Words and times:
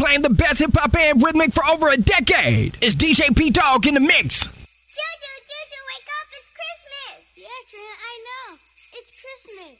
playing 0.00 0.22
the 0.22 0.30
best 0.30 0.60
hip 0.60 0.70
hop 0.74 0.96
and 0.96 1.22
rhythmic 1.22 1.52
for 1.52 1.62
over 1.66 1.90
a 1.90 1.96
decade. 1.98 2.74
It's 2.80 2.94
DJ 2.94 3.36
P 3.36 3.50
Dog 3.50 3.86
in 3.86 3.92
the 3.92 4.00
mix. 4.00 4.46
Juju, 4.46 5.32
Juju, 5.50 5.80
wake 5.90 6.08
up! 6.16 6.24
It's 6.38 6.48
Christmas! 6.56 7.20
Yeah, 7.36 7.60
Trent, 7.68 7.98
I 8.08 8.14
know. 8.26 8.56
It's 8.96 9.12
Christmas. 9.20 9.76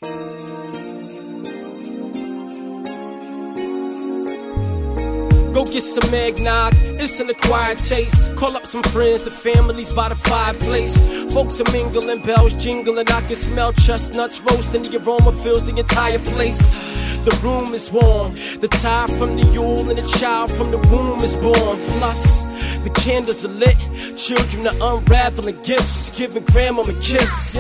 Go 5.55 5.65
get 5.65 5.81
some 5.81 6.13
eggnog, 6.15 6.75
it's 7.01 7.19
an 7.19 7.31
acquired 7.31 7.79
taste. 7.79 8.37
Call 8.37 8.55
up 8.59 8.67
some 8.67 8.83
friends, 8.83 9.23
the 9.23 9.31
families 9.31 9.89
by 9.89 10.11
the 10.11 10.15
fireplace. 10.15 11.07
Folks 11.33 11.63
are 11.63 11.73
mingling, 11.73 12.23
bells 12.27 12.53
jingling. 12.63 13.09
I 13.11 13.23
can 13.23 13.37
smell 13.37 13.73
chestnuts 13.73 14.39
roasting. 14.43 14.83
The 14.83 14.99
aroma 15.03 15.33
fills 15.33 15.65
the 15.65 15.79
entire 15.79 16.19
place. 16.19 16.77
The 17.25 17.39
room 17.43 17.75
is 17.75 17.91
warm, 17.93 18.35
the 18.61 18.69
tie 18.69 19.07
from 19.19 19.37
the 19.37 19.45
yule 19.53 19.89
and 19.91 19.99
the 19.99 20.19
child 20.19 20.51
from 20.53 20.71
the 20.71 20.79
womb 20.79 21.21
is 21.21 21.35
born. 21.35 21.79
Plus, 21.99 22.45
the 22.83 22.91
candles 22.91 23.45
are 23.45 23.49
lit, 23.49 23.77
children 24.17 24.67
are 24.67 24.97
unraveling 24.97 25.61
gifts, 25.63 26.11
giving 26.17 26.45
grandma 26.45 26.83
a 26.83 26.95
kiss. 27.01 27.53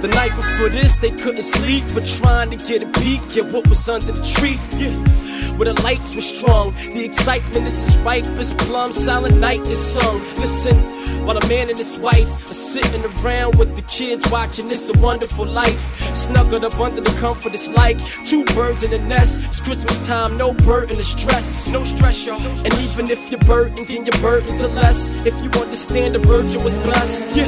The 0.00 0.08
night 0.08 0.34
before 0.36 0.70
this, 0.70 0.96
they 0.96 1.10
couldn't 1.10 1.42
sleep, 1.42 1.84
but 1.92 2.06
trying 2.06 2.50
to 2.50 2.56
get 2.56 2.82
a 2.82 2.86
peek 3.00 3.36
at 3.36 3.52
what 3.52 3.68
was 3.68 3.88
under 3.88 4.12
the 4.12 4.24
tree. 4.24 4.58
Yeah 4.78 5.22
where 5.56 5.72
the 5.72 5.82
lights 5.82 6.14
were 6.14 6.22
strong. 6.22 6.72
The 6.72 7.04
excitement 7.04 7.66
is 7.66 7.84
as 7.86 7.98
ripe 7.98 8.24
as 8.24 8.52
plum. 8.54 8.90
Silent 8.90 9.38
night 9.38 9.60
is 9.60 9.78
sung. 9.78 10.18
Listen, 10.36 10.76
while 11.24 11.36
a 11.36 11.48
man 11.48 11.68
and 11.68 11.78
his 11.78 11.98
wife 11.98 12.50
are 12.50 12.54
sitting 12.54 13.04
around 13.04 13.56
with 13.58 13.74
the 13.76 13.82
kids 13.82 14.28
watching 14.30 14.70
It's 14.70 14.90
a 14.90 14.98
Wonderful 14.98 15.46
Life. 15.46 15.80
Snuggled 16.14 16.64
up 16.64 16.78
under 16.78 17.00
the 17.00 17.16
comfort, 17.20 17.54
it's 17.54 17.68
like 17.68 17.98
two 18.26 18.44
birds 18.56 18.82
in 18.82 18.92
a 18.92 18.98
nest. 19.06 19.44
It's 19.44 19.60
Christmas 19.60 20.06
time, 20.06 20.36
no 20.36 20.52
burden 20.52 20.98
of 20.98 21.06
stress. 21.06 21.68
No 21.68 21.84
stress, 21.84 22.26
y'all. 22.26 22.40
And 22.40 22.74
even 22.74 23.10
if 23.10 23.30
you're 23.30 23.40
burdened, 23.40 23.88
then 23.88 24.04
your 24.04 24.18
burdens 24.20 24.62
are 24.62 24.68
less. 24.68 25.08
If 25.26 25.34
you 25.42 25.50
understand 25.60 26.14
the 26.14 26.20
virgin 26.20 26.62
was 26.64 26.76
blessed, 26.78 27.36
yeah. 27.36 27.46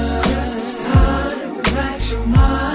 It's 0.00 0.26
Christmas 0.26 0.84
time, 0.84 1.58
relax 1.58 2.12
your 2.12 2.26
mind 2.26 2.69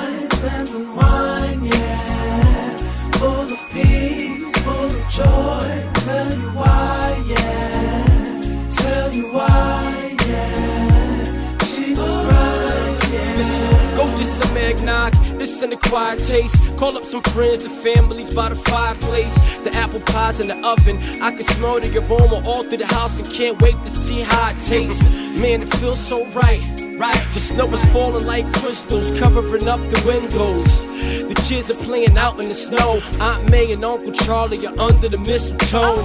some 14.36 14.58
eggnog. 14.58 15.14
It's 15.41 15.61
an 15.61 15.72
acquired 15.73 16.19
taste. 16.19 16.75
Call 16.78 16.97
up 16.97 17.05
some 17.05 17.22
friends, 17.22 17.59
the 17.59 17.69
families 17.69 18.33
by 18.33 18.50
the 18.50 18.55
fireplace. 18.55 19.36
The 19.64 19.73
apple 19.73 20.02
pies 20.02 20.39
in 20.39 20.47
the 20.47 20.58
oven. 20.66 20.97
I 21.22 21.31
can 21.31 21.44
smell 21.44 21.80
the 21.80 21.97
aroma 22.00 22.41
all 22.47 22.63
through 22.63 22.78
the 22.78 22.88
house 22.88 23.19
and 23.19 23.28
can't 23.31 23.61
wait 23.61 23.75
to 23.83 23.89
see 23.89 24.22
how 24.22 24.52
it 24.52 24.59
tastes. 24.59 25.13
Man, 25.39 25.61
it 25.61 25.69
feels 25.75 26.00
so 26.00 26.25
right. 26.31 26.61
Right, 26.97 27.28
the 27.33 27.41
snow 27.41 27.67
is 27.73 27.83
falling 27.91 28.25
like 28.25 28.45
crystals, 28.53 29.19
covering 29.19 29.67
up 29.67 29.81
the 29.91 30.02
windows. 30.08 30.81
The 31.28 31.36
kids 31.45 31.69
are 31.69 31.83
playing 31.83 32.17
out 32.17 32.39
in 32.39 32.47
the 32.47 32.56
snow. 32.56 33.02
Aunt 33.19 33.52
May 33.52 33.73
and 33.73 33.83
Uncle 33.83 34.13
Charlie 34.13 34.66
are 34.66 34.80
under 34.80 35.09
the 35.09 35.17
mistletoe. 35.17 35.95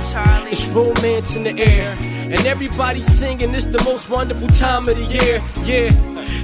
It's 0.51 0.67
romance 0.71 1.37
in 1.37 1.45
the 1.45 1.57
air, 1.57 1.97
and 2.33 2.47
everybody's 2.47 3.07
singing. 3.07 3.55
It's 3.55 3.67
the 3.67 3.83
most 3.85 4.09
wonderful 4.09 4.49
time 4.49 4.89
of 4.89 4.97
the 4.97 5.05
year. 5.05 5.43
Yeah, 5.65 5.91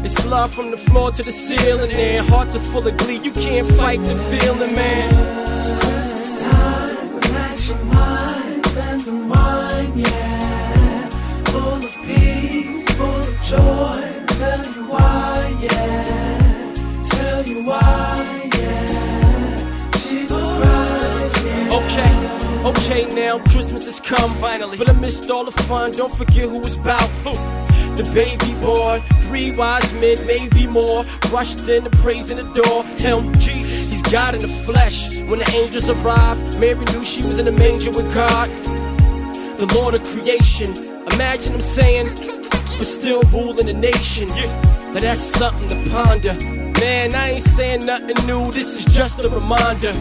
it's 0.05 0.25
love 0.27 0.53
from 0.53 0.71
the 0.71 0.77
floor 0.77 1.13
to 1.13 1.23
the 1.23 1.33
ceiling. 1.33 1.91
And 1.93 2.27
hearts 2.29 2.57
are 2.57 2.61
full 2.61 2.87
of 2.87 2.97
glee. 2.97 3.19
You 3.19 3.31
can't 3.31 3.67
fight 3.67 4.01
the 4.01 4.17
feeling, 4.31 4.75
man. 4.75 5.15
It's 5.59 5.71
Christmas 5.85 6.43
time, 6.43 7.15
relax 7.15 7.69
your 7.69 7.79
mind 7.85 8.67
and 8.77 9.07
unwind, 9.07 9.97
yeah. 9.97 11.09
Full 11.53 11.85
of 11.89 11.95
peace, 12.05 12.89
full 12.97 13.07
of 13.07 13.43
joy. 13.43 14.03
Tell 14.41 14.65
you 14.75 14.85
why, 14.91 15.57
yeah. 15.61 17.03
Tell 17.05 17.47
you 17.47 17.65
why, 17.65 18.51
yeah. 18.55 19.91
Jesus 19.93 20.47
Christ, 20.59 21.45
yeah. 21.45 21.79
Okay, 21.79 22.36
okay 22.67 23.07
now, 23.15 23.39
Christmas 23.51 23.87
has 23.87 24.01
come 24.01 24.35
finally. 24.35 24.77
But 24.77 24.89
I 24.89 24.93
missed 24.93 25.31
all 25.31 25.45
the 25.45 25.51
fun, 25.51 25.93
don't 25.93 26.13
forget 26.13 26.49
who 26.49 26.61
it's 26.65 26.75
about. 26.75 27.11
The 27.97 28.03
baby 28.13 28.53
boy, 28.61 29.01
three 29.23 29.57
wise 29.57 29.91
men, 29.95 30.19
maybe 30.27 30.67
more, 30.67 31.05
rushed 31.31 31.61
in 31.61 31.85
to 31.85 31.91
praise 32.03 32.31
in 32.31 32.37
the 32.37 32.63
door. 32.63 32.85
him. 32.99 33.33
Jesus, 33.39 33.89
he's 33.89 34.03
God 34.03 34.35
in 34.35 34.43
the 34.43 34.49
flesh. 34.49 35.17
When 35.29 35.39
the 35.39 35.51
angels 35.55 35.89
arrived, 35.89 36.61
Mary 36.61 36.85
knew 36.93 37.05
she 37.05 37.23
was 37.23 37.39
in 37.39 37.47
the 37.47 37.53
manger 37.53 37.91
with 37.91 38.13
God, 38.13 38.51
the 39.59 39.73
Lord 39.75 39.95
of 39.95 40.05
creation. 40.05 40.77
Imagine 41.15 41.55
him 41.55 41.61
saying, 41.61 42.09
but 42.79 42.85
still 42.85 43.23
ruling 43.33 43.67
the 43.67 43.73
nation. 43.73 44.29
Now 44.93 45.01
that's 45.01 45.21
something 45.21 45.69
to 45.71 45.91
ponder. 45.91 46.35
Man, 46.81 47.15
I 47.15 47.31
ain't 47.31 47.43
saying 47.43 47.87
nothing 47.87 48.27
new, 48.27 48.53
this 48.53 48.79
is 48.79 48.95
just 48.95 49.19
a 49.21 49.29
reminder 49.31 49.95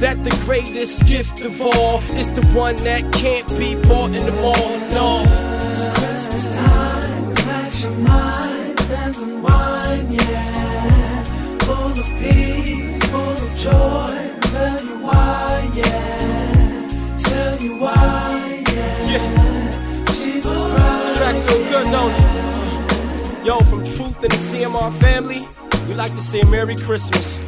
that 0.00 0.22
the 0.22 0.30
greatest 0.44 1.06
gift 1.06 1.44
of 1.44 1.60
all 1.60 1.98
is 2.16 2.28
the 2.34 2.46
one 2.48 2.76
that 2.84 3.02
can't 3.14 3.48
be 3.58 3.74
bought 3.88 4.10
in 4.12 4.24
the 4.24 4.32
mall. 4.32 4.78
No. 4.90 5.22
It's 5.70 5.86
Christmas 5.98 6.54
time, 6.54 7.30
relax 7.30 7.82
your 7.82 7.92
mind 7.92 8.80
and 8.90 9.16
unwind, 9.16 10.14
yeah. 10.14 11.24
Full 11.66 11.98
of 11.98 12.06
peace, 12.22 13.04
full 13.06 13.20
of 13.20 13.56
joy. 13.56 14.30
Tell 14.52 14.84
you 14.84 14.98
why, 15.04 15.70
yeah. 15.74 17.16
Tell 17.18 17.58
you 17.58 17.78
why, 17.80 18.64
yeah. 18.68 19.12
Yeah. 19.12 20.04
Jesus 20.12 20.58
Christ. 20.62 21.16
Track 21.18 21.36
so 21.42 21.58
good, 21.70 21.90
don't 21.90 22.14
it? 22.14 23.46
Yo, 23.46 23.58
from 23.60 23.84
Truth 23.84 24.22
and 24.22 24.30
the 24.30 24.36
CMR 24.36 24.92
family, 25.00 25.46
we 25.88 25.94
like 25.94 26.12
to 26.12 26.22
say 26.22 26.42
Merry 26.44 26.76
Christmas. 26.76 27.40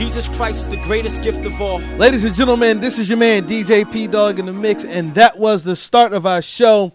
Jesus 0.00 0.28
Christ 0.28 0.60
is 0.60 0.68
the 0.68 0.82
greatest 0.84 1.22
gift 1.22 1.44
of 1.44 1.60
all. 1.60 1.78
Ladies 1.98 2.24
and 2.24 2.34
gentlemen, 2.34 2.80
this 2.80 2.98
is 2.98 3.10
your 3.10 3.18
man 3.18 3.42
DJ 3.42 3.84
P 3.92 4.06
Dog 4.06 4.38
in 4.38 4.46
the 4.46 4.52
mix, 4.52 4.82
and 4.82 5.14
that 5.14 5.38
was 5.38 5.62
the 5.62 5.76
start 5.76 6.14
of 6.14 6.24
our 6.24 6.40
show. 6.40 6.90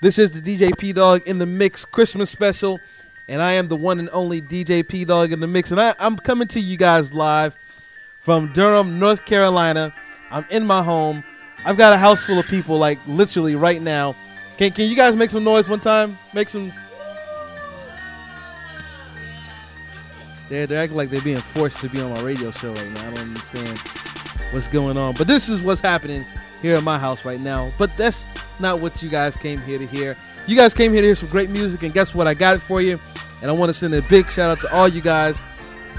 This 0.00 0.16
is 0.16 0.30
the 0.30 0.40
DJ 0.40 0.70
P 0.78 0.92
Dog 0.92 1.22
in 1.26 1.40
the 1.40 1.44
mix 1.44 1.84
Christmas 1.84 2.30
special, 2.30 2.78
and 3.26 3.42
I 3.42 3.54
am 3.54 3.66
the 3.66 3.74
one 3.74 3.98
and 3.98 4.08
only 4.12 4.40
DJ 4.40 4.88
P 4.88 5.04
Dog 5.04 5.32
in 5.32 5.40
the 5.40 5.48
mix, 5.48 5.72
and 5.72 5.80
I, 5.80 5.92
I'm 5.98 6.14
coming 6.14 6.46
to 6.46 6.60
you 6.60 6.76
guys 6.76 7.12
live 7.12 7.56
from 8.20 8.52
Durham, 8.52 9.00
North 9.00 9.24
Carolina. 9.24 9.92
I'm 10.30 10.46
in 10.52 10.64
my 10.64 10.84
home. 10.84 11.24
I've 11.64 11.76
got 11.76 11.94
a 11.94 11.98
house 11.98 12.24
full 12.24 12.38
of 12.38 12.46
people, 12.46 12.78
like 12.78 13.00
literally 13.08 13.56
right 13.56 13.82
now. 13.82 14.14
Can 14.56 14.70
Can 14.70 14.88
you 14.88 14.94
guys 14.94 15.16
make 15.16 15.30
some 15.30 15.42
noise 15.42 15.68
one 15.68 15.80
time? 15.80 16.16
Make 16.32 16.48
some. 16.48 16.72
They're, 20.48 20.66
they're 20.66 20.82
acting 20.82 20.96
like 20.96 21.10
they're 21.10 21.20
being 21.20 21.38
forced 21.38 21.80
to 21.80 21.88
be 21.88 22.00
on 22.00 22.12
my 22.14 22.20
radio 22.20 22.50
show 22.50 22.72
right 22.72 22.90
now. 22.92 23.08
I 23.08 23.10
don't 23.10 23.18
understand 23.18 23.78
what's 24.52 24.68
going 24.68 24.96
on. 24.96 25.14
But 25.14 25.26
this 25.26 25.48
is 25.48 25.62
what's 25.62 25.80
happening 25.80 26.24
here 26.62 26.76
at 26.76 26.82
my 26.82 26.98
house 26.98 27.24
right 27.24 27.40
now. 27.40 27.72
But 27.78 27.96
that's 27.96 28.28
not 28.58 28.80
what 28.80 29.02
you 29.02 29.08
guys 29.08 29.36
came 29.36 29.60
here 29.62 29.78
to 29.78 29.86
hear. 29.86 30.16
You 30.46 30.56
guys 30.56 30.74
came 30.74 30.92
here 30.92 31.00
to 31.00 31.08
hear 31.08 31.14
some 31.14 31.28
great 31.28 31.50
music, 31.50 31.82
and 31.82 31.92
guess 31.92 32.14
what? 32.14 32.26
I 32.26 32.34
got 32.34 32.56
it 32.56 32.60
for 32.60 32.80
you. 32.80 33.00
And 33.42 33.50
I 33.50 33.54
want 33.54 33.68
to 33.68 33.74
send 33.74 33.94
a 33.94 34.02
big 34.02 34.30
shout 34.30 34.50
out 34.50 34.60
to 34.62 34.74
all 34.74 34.88
you 34.88 35.00
guys. 35.00 35.42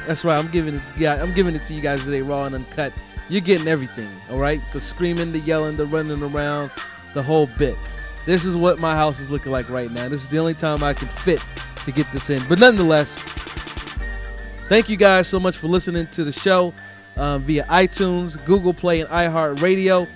That's 0.07 0.23
right. 0.23 0.39
I'm 0.39 0.47
giving 0.47 0.75
it. 0.75 0.81
Yeah, 0.97 1.21
I'm 1.21 1.33
giving 1.33 1.53
it 1.53 1.63
to 1.65 1.73
you 1.73 1.81
guys 1.81 2.03
today, 2.03 2.21
raw 2.21 2.45
and 2.45 2.55
uncut. 2.55 2.93
You're 3.29 3.41
getting 3.41 3.67
everything. 3.67 4.09
All 4.31 4.39
right. 4.39 4.61
The 4.71 4.79
screaming, 4.79 5.33
the 5.33 5.39
yelling, 5.39 5.75
the 5.75 5.85
running 5.85 6.23
around, 6.23 6.71
the 7.13 7.21
whole 7.21 7.47
bit. 7.57 7.75
This 8.25 8.45
is 8.45 8.55
what 8.55 8.79
my 8.79 8.95
house 8.95 9.19
is 9.19 9.29
looking 9.29 9.51
like 9.51 9.69
right 9.69 9.91
now. 9.91 10.07
This 10.07 10.21
is 10.23 10.29
the 10.29 10.37
only 10.37 10.53
time 10.53 10.83
I 10.83 10.93
can 10.93 11.07
fit 11.09 11.43
to 11.83 11.91
get 11.91 12.11
this 12.11 12.29
in. 12.29 12.41
But 12.47 12.59
nonetheless, 12.59 13.19
Thank 14.67 14.89
you 14.89 14.97
guys 14.97 15.29
so 15.29 15.39
much 15.39 15.55
for 15.55 15.67
listening 15.67 16.07
to 16.07 16.25
the 16.25 16.31
show 16.31 16.73
um, 17.15 17.41
via 17.43 17.63
iTunes, 17.65 18.43
Google 18.43 18.73
Play, 18.73 18.99
and 18.99 19.09
iHeartRadio. 19.09 20.09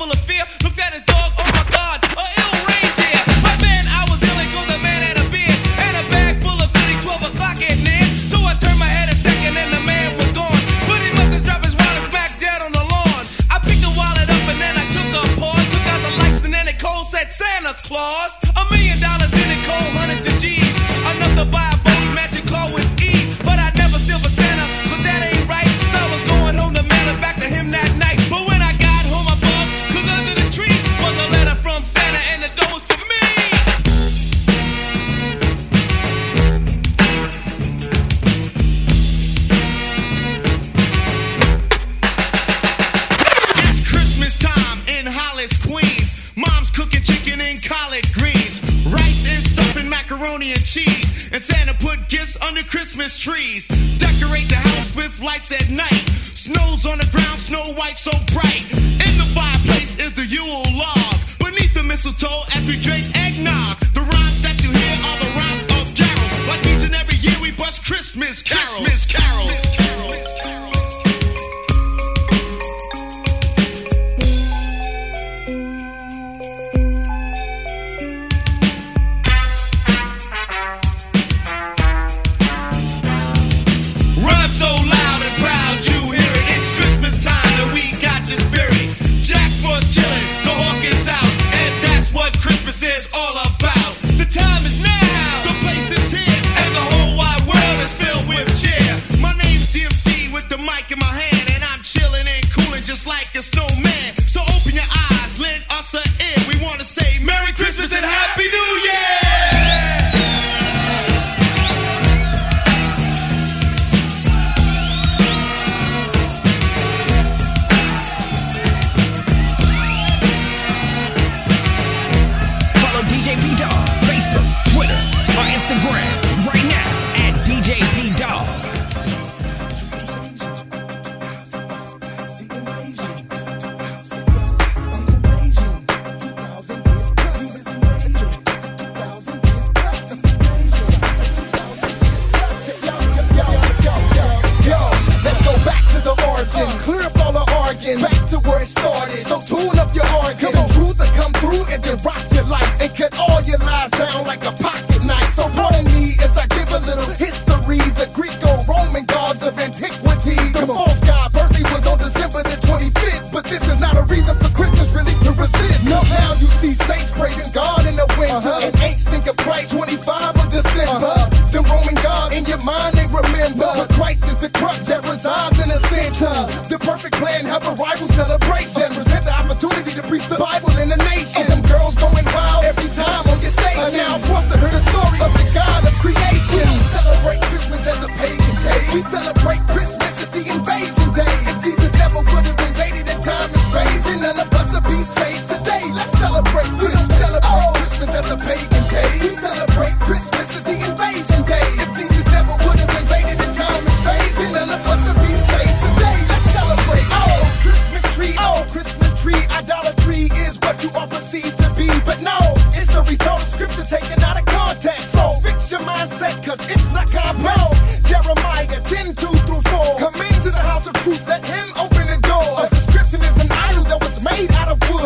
full 0.02 0.10
of 0.10 0.18
fear, 0.18 0.42
looked 0.64 0.80
at 0.80 0.92
his 0.92 1.02
dog. 1.02 1.32
Oh 1.38 1.61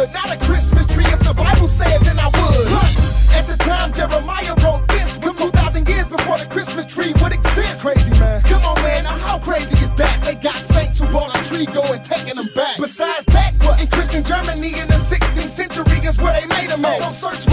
wood, 0.06 0.14
not 0.14 0.34
a 0.34 0.38
Christmas 0.44 0.86
tree. 0.86 1.04
If 1.06 1.20
the 1.20 1.34
Bible 1.34 1.68
said, 1.68 2.00
then 2.02 2.18
I 2.18 2.26
would. 2.26 2.66
Plus, 2.66 3.32
at 3.34 3.46
the 3.46 3.56
time 3.56 3.92
Jeremiah 3.92 4.54
wrote 4.64 4.86
this, 4.88 5.18
was 5.18 5.32
2,000 5.38 5.88
years 5.88 6.08
before 6.08 6.38
the 6.38 6.46
Christmas 6.46 6.86
tree 6.86 7.12
would 7.22 7.32
exist. 7.32 7.82
Crazy 7.82 8.10
man. 8.18 8.42
Come 8.42 8.62
on, 8.64 8.76
man, 8.82 9.04
now 9.04 9.18
how 9.18 9.38
crazy 9.38 9.76
is 9.78 9.90
that? 9.96 10.22
They 10.24 10.34
got 10.34 10.56
saints 10.56 11.00
who 11.00 11.06
bought 11.12 11.34
a 11.34 11.42
tree, 11.44 11.66
go 11.66 11.82
and 11.92 12.02
taking 12.02 12.36
them 12.36 12.48
back. 12.54 12.76
Besides 12.78 13.24
that, 13.26 13.52
well, 13.60 13.78
in 13.80 13.86
Christian 13.88 14.24
Germany 14.24 14.72
in 14.78 14.86
the 14.88 15.00
16th 15.00 15.50
century 15.50 15.98
is 16.06 16.18
where 16.18 16.34
they 16.34 16.46
made 16.46 16.70
them 16.70 16.84
at. 16.84 16.98
So 16.98 17.28
search 17.28 17.46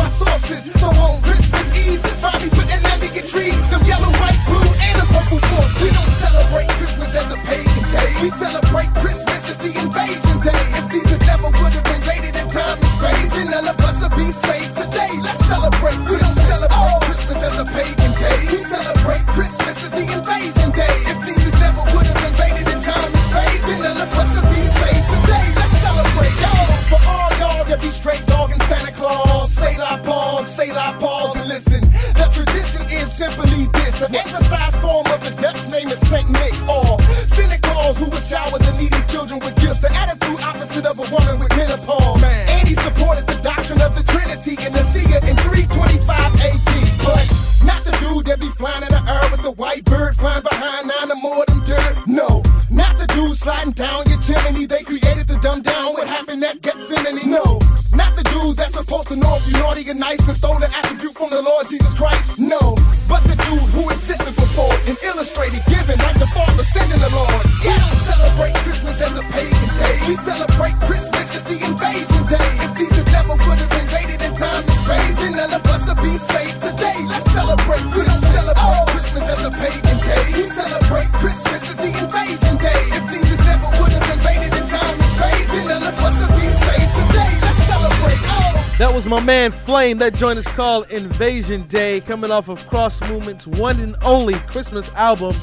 my 89.13 89.23
man 89.23 89.51
Flame. 89.51 89.99
That 89.99 90.15
joint 90.15 90.39
is 90.39 90.47
called 90.47 90.89
Invasion 90.89 91.67
Day, 91.67 92.01
coming 92.01 92.31
off 92.31 92.49
of 92.49 92.65
Cross 92.65 93.07
Movement's 93.07 93.45
one 93.45 93.79
and 93.79 93.95
only 94.03 94.33
Christmas 94.47 94.89
album 94.95 95.35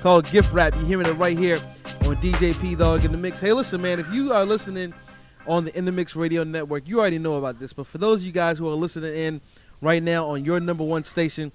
called 0.00 0.30
Gift 0.30 0.52
Wrap. 0.52 0.76
You're 0.76 0.86
hearing 0.86 1.06
it 1.06 1.14
right 1.14 1.36
here 1.36 1.56
on 2.02 2.14
DJ 2.18 2.56
P 2.60 2.76
Dog 2.76 3.04
in 3.04 3.10
the 3.10 3.18
Mix. 3.18 3.40
Hey, 3.40 3.52
listen, 3.52 3.82
man, 3.82 3.98
if 3.98 4.08
you 4.12 4.32
are 4.32 4.44
listening 4.44 4.94
on 5.44 5.64
the 5.64 5.76
In 5.76 5.84
the 5.84 5.90
Mix 5.90 6.14
Radio 6.14 6.44
Network, 6.44 6.86
you 6.86 7.00
already 7.00 7.18
know 7.18 7.34
about 7.34 7.58
this. 7.58 7.72
But 7.72 7.88
for 7.88 7.98
those 7.98 8.20
of 8.20 8.26
you 8.28 8.32
guys 8.32 8.58
who 8.58 8.68
are 8.68 8.74
listening 8.74 9.12
in 9.12 9.40
right 9.80 10.04
now 10.04 10.26
on 10.26 10.44
your 10.44 10.60
number 10.60 10.84
one 10.84 11.02
station, 11.02 11.50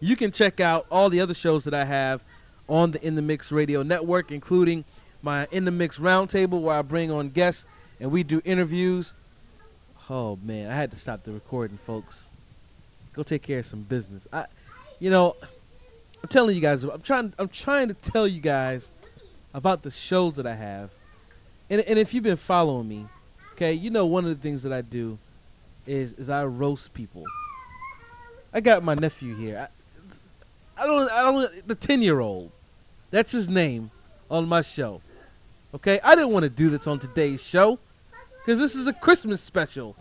you 0.00 0.16
can 0.16 0.32
check 0.32 0.60
out 0.60 0.86
all 0.90 1.10
the 1.10 1.20
other 1.20 1.34
shows 1.34 1.64
that 1.64 1.74
I 1.74 1.84
have 1.84 2.24
on 2.70 2.92
the 2.92 3.06
In 3.06 3.16
the 3.16 3.22
Mix 3.22 3.52
Radio 3.52 3.82
Network, 3.82 4.32
including 4.32 4.86
my 5.20 5.46
In 5.50 5.66
the 5.66 5.72
Mix 5.72 5.98
Roundtable, 5.98 6.62
where 6.62 6.76
I 6.76 6.80
bring 6.80 7.10
on 7.10 7.28
guests 7.28 7.66
and 8.00 8.10
we 8.10 8.22
do 8.22 8.40
interviews. 8.46 9.14
Oh 10.10 10.38
man, 10.42 10.70
I 10.70 10.74
had 10.74 10.90
to 10.90 10.96
stop 10.96 11.22
the 11.22 11.32
recording, 11.32 11.76
folks. 11.76 12.32
Go 13.12 13.22
take 13.22 13.42
care 13.42 13.60
of 13.60 13.66
some 13.66 13.82
business. 13.82 14.26
I, 14.32 14.46
you 14.98 15.10
know, 15.10 15.36
I'm 16.22 16.28
telling 16.28 16.54
you 16.54 16.60
guys. 16.60 16.82
I'm 16.82 17.00
trying. 17.00 17.32
I'm 17.38 17.48
trying 17.48 17.88
to 17.88 17.94
tell 17.94 18.26
you 18.26 18.40
guys 18.40 18.90
about 19.54 19.82
the 19.82 19.90
shows 19.90 20.36
that 20.36 20.46
I 20.46 20.54
have, 20.54 20.90
and 21.70 21.80
and 21.82 21.98
if 21.98 22.14
you've 22.14 22.24
been 22.24 22.36
following 22.36 22.88
me, 22.88 23.06
okay, 23.52 23.72
you 23.72 23.90
know 23.90 24.06
one 24.06 24.24
of 24.24 24.30
the 24.30 24.42
things 24.42 24.62
that 24.64 24.72
I 24.72 24.80
do 24.80 25.18
is 25.86 26.14
is 26.14 26.28
I 26.28 26.44
roast 26.44 26.94
people. 26.94 27.24
I 28.52 28.60
got 28.60 28.82
my 28.82 28.94
nephew 28.94 29.36
here. 29.36 29.68
I, 30.78 30.82
I 30.82 30.86
don't. 30.86 31.10
I 31.12 31.22
don't. 31.22 31.68
The 31.68 31.74
ten 31.74 32.02
year 32.02 32.20
old. 32.20 32.50
That's 33.10 33.30
his 33.30 33.48
name 33.48 33.90
on 34.30 34.48
my 34.48 34.62
show. 34.62 35.00
Okay, 35.74 36.00
I 36.02 36.16
didn't 36.16 36.32
want 36.32 36.44
to 36.44 36.50
do 36.50 36.70
this 36.70 36.86
on 36.86 36.98
today's 36.98 37.46
show 37.46 37.78
because 38.44 38.58
this 38.58 38.74
is 38.74 38.88
a 38.88 38.92
Christmas 38.92 39.40
special. 39.40 39.94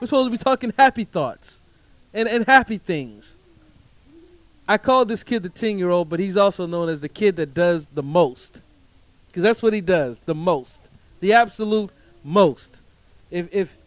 We're 0.00 0.06
supposed 0.06 0.26
to 0.26 0.30
be 0.30 0.38
talking 0.38 0.72
happy 0.78 1.04
thoughts 1.04 1.60
and, 2.12 2.28
and 2.28 2.46
happy 2.46 2.76
things. 2.76 3.38
I 4.68 4.76
call 4.78 5.04
this 5.04 5.24
kid 5.24 5.42
the 5.42 5.48
10 5.48 5.78
year 5.78 5.88
old, 5.88 6.08
but 6.10 6.20
he's 6.20 6.36
also 6.36 6.66
known 6.66 6.90
as 6.90 7.00
the 7.00 7.08
kid 7.08 7.36
that 7.36 7.54
does 7.54 7.86
the 7.86 8.02
most. 8.02 8.60
Because 9.28 9.42
that's 9.42 9.62
what 9.62 9.72
he 9.72 9.80
does 9.80 10.20
the 10.20 10.34
most. 10.34 10.90
The 11.20 11.32
absolute 11.32 11.90
most. 12.22 12.82
If, 13.30 13.52
if 13.54 13.78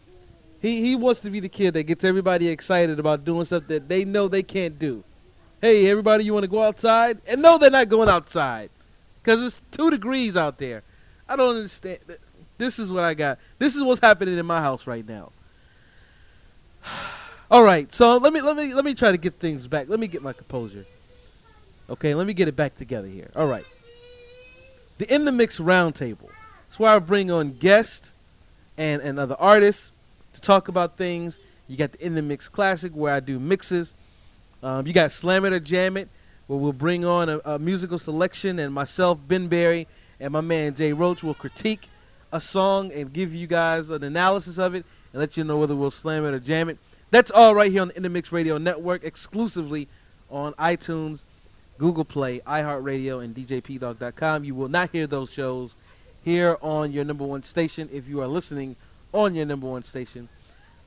he, 0.60 0.80
he 0.80 0.96
wants 0.96 1.20
to 1.20 1.30
be 1.30 1.40
the 1.40 1.48
kid 1.48 1.74
that 1.74 1.84
gets 1.84 2.04
everybody 2.04 2.48
excited 2.48 2.98
about 2.98 3.24
doing 3.24 3.44
stuff 3.44 3.66
that 3.68 3.88
they 3.88 4.04
know 4.04 4.26
they 4.26 4.42
can't 4.42 4.78
do. 4.78 5.04
Hey, 5.60 5.88
everybody, 5.88 6.24
you 6.24 6.34
want 6.34 6.44
to 6.44 6.50
go 6.50 6.62
outside? 6.62 7.18
And 7.28 7.40
no, 7.40 7.58
they're 7.58 7.70
not 7.70 7.88
going 7.88 8.08
outside 8.08 8.70
because 9.22 9.44
it's 9.44 9.62
two 9.70 9.90
degrees 9.90 10.36
out 10.36 10.58
there. 10.58 10.82
I 11.28 11.36
don't 11.36 11.56
understand. 11.56 11.98
This 12.58 12.78
is 12.78 12.92
what 12.92 13.04
I 13.04 13.14
got. 13.14 13.38
This 13.58 13.76
is 13.76 13.82
what's 13.82 14.00
happening 14.00 14.38
in 14.38 14.46
my 14.46 14.60
house 14.60 14.86
right 14.86 15.06
now. 15.06 15.32
All 17.50 17.64
right, 17.64 17.92
so 17.92 18.16
let 18.16 18.32
me 18.32 18.40
let 18.40 18.56
me 18.56 18.74
let 18.74 18.84
me 18.84 18.94
try 18.94 19.10
to 19.10 19.18
get 19.18 19.34
things 19.34 19.66
back. 19.66 19.88
Let 19.88 20.00
me 20.00 20.06
get 20.06 20.22
my 20.22 20.32
composure. 20.32 20.86
Okay, 21.90 22.14
let 22.14 22.26
me 22.26 22.32
get 22.32 22.48
it 22.48 22.56
back 22.56 22.74
together 22.76 23.08
here. 23.08 23.30
All 23.36 23.46
right. 23.46 23.64
The 24.98 25.12
In 25.12 25.24
the 25.24 25.32
Mix 25.32 25.60
Roundtable. 25.60 26.30
It's 26.66 26.78
where 26.78 26.90
I 26.90 26.98
bring 26.98 27.30
on 27.30 27.52
guests 27.52 28.12
and, 28.78 29.02
and 29.02 29.18
other 29.18 29.36
artists 29.38 29.92
to 30.32 30.40
talk 30.40 30.68
about 30.68 30.96
things. 30.96 31.38
You 31.68 31.76
got 31.76 31.92
the 31.92 32.04
In 32.06 32.14
the 32.14 32.22
Mix 32.22 32.48
Classic 32.48 32.92
where 32.92 33.12
I 33.12 33.20
do 33.20 33.38
mixes. 33.38 33.94
Um, 34.62 34.86
you 34.86 34.92
got 34.92 35.10
Slam 35.10 35.44
It 35.44 35.52
or 35.52 35.60
Jam 35.60 35.96
It 35.96 36.08
where 36.46 36.58
we'll 36.58 36.72
bring 36.72 37.04
on 37.04 37.28
a, 37.28 37.40
a 37.44 37.58
musical 37.58 37.98
selection 37.98 38.58
and 38.58 38.72
myself, 38.72 39.18
Ben 39.26 39.48
Berry, 39.48 39.86
and 40.20 40.32
my 40.32 40.40
man 40.40 40.74
Jay 40.74 40.92
Roach 40.92 41.22
will 41.22 41.34
critique 41.34 41.88
a 42.34 42.40
song 42.40 42.92
and 42.92 43.12
give 43.12 43.32
you 43.32 43.46
guys 43.46 43.90
an 43.90 44.02
analysis 44.02 44.58
of 44.58 44.74
it 44.74 44.84
and 45.12 45.20
let 45.20 45.36
you 45.36 45.44
know 45.44 45.56
whether 45.56 45.76
we'll 45.76 45.90
slam 45.90 46.26
it 46.26 46.34
or 46.34 46.40
jam 46.40 46.68
it. 46.68 46.76
That's 47.12 47.30
all 47.30 47.54
right 47.54 47.70
here 47.70 47.80
on 47.80 47.88
the 47.88 47.96
In 47.96 48.02
the 48.02 48.08
Mix 48.10 48.32
Radio 48.32 48.58
Network, 48.58 49.04
exclusively 49.04 49.86
on 50.28 50.52
iTunes, 50.54 51.24
Google 51.78 52.04
Play, 52.04 52.40
iHeartRadio, 52.40 53.22
and 53.22 53.36
DJPdog.com. 53.36 54.42
You 54.42 54.56
will 54.56 54.68
not 54.68 54.90
hear 54.90 55.06
those 55.06 55.32
shows 55.32 55.76
here 56.24 56.56
on 56.60 56.90
your 56.90 57.04
number 57.04 57.24
one 57.24 57.44
station 57.44 57.88
if 57.92 58.08
you 58.08 58.20
are 58.20 58.26
listening 58.26 58.74
on 59.12 59.36
your 59.36 59.46
number 59.46 59.68
one 59.68 59.84
station. 59.84 60.28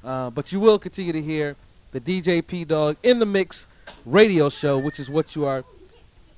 Uh, 0.04 0.30
but 0.30 0.52
you 0.52 0.60
will 0.60 0.78
continue 0.78 1.14
to 1.14 1.22
hear 1.22 1.56
the 1.92 2.02
DJ 2.02 2.46
P 2.46 2.66
Dog 2.66 2.98
in 3.04 3.20
the 3.20 3.26
Mix 3.26 3.70
radio 4.06 4.50
show, 4.50 4.78
which 4.78 5.00
is 5.00 5.10
what 5.10 5.34
you 5.34 5.46
are 5.46 5.64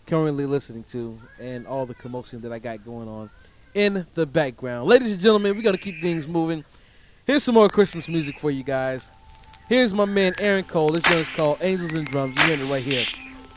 currently 0.05 0.45
listening 0.45 0.83
to, 0.83 1.17
and 1.39 1.65
all 1.65 1.87
the 1.87 1.95
commotion 1.95 2.41
that 2.41 2.51
I 2.51 2.59
got 2.59 2.85
going 2.85 3.07
on 3.07 3.31
in 3.73 4.05
the 4.13 4.25
background. 4.25 4.87
Ladies 4.87 5.13
and 5.13 5.21
gentlemen, 5.21 5.55
we're 5.55 5.63
going 5.63 5.75
to 5.75 5.81
keep 5.81 6.01
things 6.01 6.27
moving. 6.27 6.63
Here's 7.25 7.43
some 7.43 7.55
more 7.55 7.69
Christmas 7.69 8.07
music 8.07 8.39
for 8.39 8.51
you 8.51 8.63
guys. 8.63 9.11
Here's 9.67 9.93
my 9.93 10.05
man 10.05 10.33
Aaron 10.39 10.63
Cole. 10.63 10.89
This 10.89 11.03
joint 11.03 11.19
is 11.19 11.29
called 11.35 11.59
Angels 11.61 11.93
and 11.93 12.07
Drums. 12.07 12.35
You're 12.37 12.57
hearing 12.57 12.69
it 12.69 12.73
right 12.73 12.83
here 12.83 13.05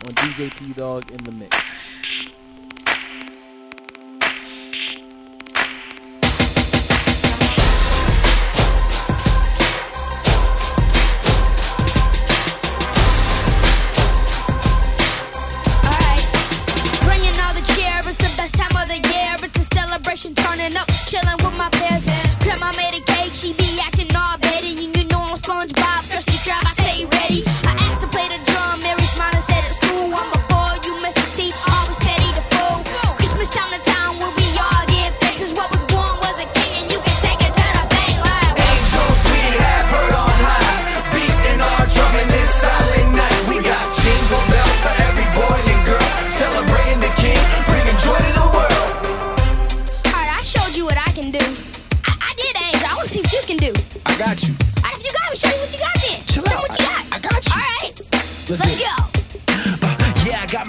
on 0.07 0.15
DJ 0.15 0.55
P 0.55 0.73
Dog 0.75 1.11
in 1.11 1.25
the 1.25 1.33
Mix. 1.33 1.57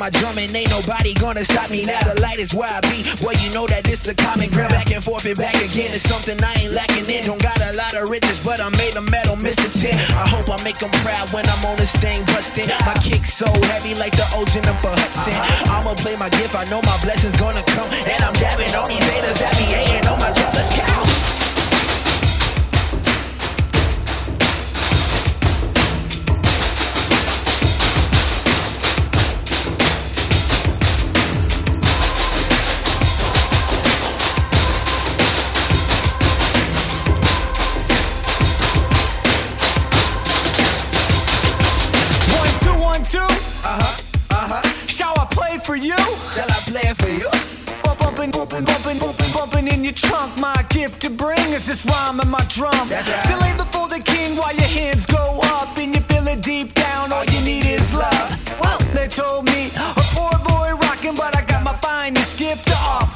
My 0.03 0.09
drum 0.19 0.35
and 0.35 0.51
ain't 0.51 0.67
nobody 0.67 1.15
gonna 1.15 1.45
stop 1.47 1.71
me 1.71 1.87
now. 1.87 1.99
The 2.03 2.19
light 2.19 2.35
is 2.35 2.51
where 2.51 2.67
I 2.67 2.83
be. 2.91 3.07
Well, 3.23 3.31
you 3.39 3.55
know 3.55 3.63
that 3.71 3.87
it's 3.87 4.03
a 4.11 4.13
common 4.13 4.51
ground. 4.51 4.75
Back 4.75 4.91
and 4.91 4.99
forth 4.99 5.23
and 5.23 5.39
back 5.39 5.55
again. 5.63 5.95
It's 5.95 6.03
something 6.03 6.35
I 6.43 6.51
ain't 6.59 6.75
lacking 6.75 7.07
in. 7.07 7.23
Don't 7.23 7.39
got 7.39 7.55
a 7.63 7.71
lot 7.71 7.95
of 7.95 8.11
riches, 8.11 8.35
but 8.43 8.59
I 8.59 8.67
made 8.75 8.99
a 8.99 9.03
metal 9.07 9.39
Mr. 9.39 9.71
10. 9.71 9.95
I 10.19 10.27
hope 10.27 10.51
I 10.51 10.59
make 10.67 10.75
them 10.75 10.91
proud 11.07 11.31
when 11.31 11.47
I'm 11.47 11.63
on 11.71 11.79
this 11.79 11.95
thing 12.03 12.19
busting. 12.35 12.67
My 12.83 12.99
kick 12.99 13.23
so 13.23 13.47
heavy 13.71 13.95
like 13.95 14.11
the 14.11 14.27
old 14.35 14.51
Jennifer 14.51 14.91
Hudson. 14.91 15.39
I'ma 15.71 15.95
play 15.95 16.19
my 16.19 16.27
gift. 16.35 16.51
I 16.51 16.67
know 16.67 16.83
my 16.83 16.97
blessings 16.99 17.39
gonna 17.39 17.63
come. 17.71 17.87
And 18.03 18.19
I'm 18.27 18.35
dabbing 18.35 18.75
on 18.75 18.91
these 18.91 19.07
haters 19.07 19.39
that 19.39 19.55
be 19.55 19.71
hating 19.71 20.03
on 20.11 20.19
my 20.19 20.35
drum. 20.35 20.42
Your 49.93 50.09
trunk. 50.09 50.39
My 50.39 50.65
gift 50.69 51.01
to 51.01 51.09
bring 51.09 51.53
is 51.53 51.65
this 51.65 51.85
rhyme 51.85 52.19
and 52.19 52.29
my 52.29 52.43
drum. 52.49 52.87
That's 52.87 53.09
right. 53.09 53.25
To 53.29 53.37
lay 53.37 53.53
before 53.55 53.89
the 53.89 54.01
king 54.03 54.37
while 54.37 54.53
your 54.53 54.71
hands 54.79 55.05
go 55.05 55.39
up 55.57 55.77
and 55.77 55.93
you 55.95 56.01
feel 56.01 56.27
it 56.27 56.43
deep 56.43 56.73
down. 56.73 57.11
All 57.11 57.25
you 57.25 57.41
need 57.45 57.65
is 57.65 57.93
love. 57.93 58.29
They 58.93 59.07
told 59.07 59.45
me 59.45 59.69
a 59.75 60.03
poor 60.15 60.31
boy 60.47 60.77
rocking, 60.81 61.15
but 61.15 61.35
I 61.35 61.43
got 61.45 61.63
my 61.63 61.73
finest 61.81 62.37
gift 62.37 62.67
to 62.67 62.75
offer 62.87 63.12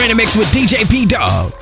You're 0.00 0.06
in 0.06 0.12
a 0.12 0.16
mix 0.16 0.34
with 0.34 0.46
DJ 0.46 0.88
P 0.90 1.04
Dog. 1.04 1.52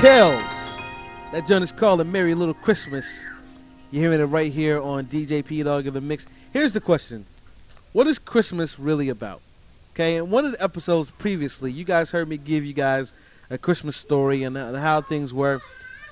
Kells. 0.00 0.72
That 1.30 1.46
joint 1.46 1.62
is 1.62 1.72
called 1.72 2.00
A 2.00 2.06
Merry 2.06 2.32
Little 2.32 2.54
Christmas. 2.54 3.26
You're 3.90 4.04
hearing 4.04 4.20
it 4.20 4.32
right 4.32 4.50
here 4.50 4.80
on 4.80 5.04
DJ 5.04 5.44
P 5.44 5.62
Dog 5.62 5.86
in 5.86 5.92
the 5.92 6.00
Mix. 6.00 6.26
Here's 6.54 6.72
the 6.72 6.80
question 6.80 7.26
What 7.92 8.06
is 8.06 8.18
Christmas 8.18 8.78
really 8.78 9.10
about? 9.10 9.42
Okay, 9.92 10.16
in 10.16 10.30
one 10.30 10.46
of 10.46 10.52
the 10.52 10.64
episodes 10.64 11.10
previously, 11.10 11.70
you 11.70 11.84
guys 11.84 12.10
heard 12.10 12.30
me 12.30 12.38
give 12.38 12.64
you 12.64 12.72
guys 12.72 13.12
a 13.50 13.58
Christmas 13.58 13.94
story 13.94 14.42
and 14.42 14.56
uh, 14.56 14.72
how 14.72 15.02
things 15.02 15.34
were 15.34 15.60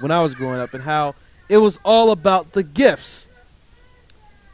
when 0.01 0.11
I 0.11 0.23
was 0.23 0.35
growing 0.35 0.61
up 0.61 0.75
and 0.75 0.83
how 0.83 1.15
it 1.49 1.57
was 1.57 1.81
all 1.83 2.11
about 2.11 2.53
the 2.53 2.65
gifts. 2.65 3.31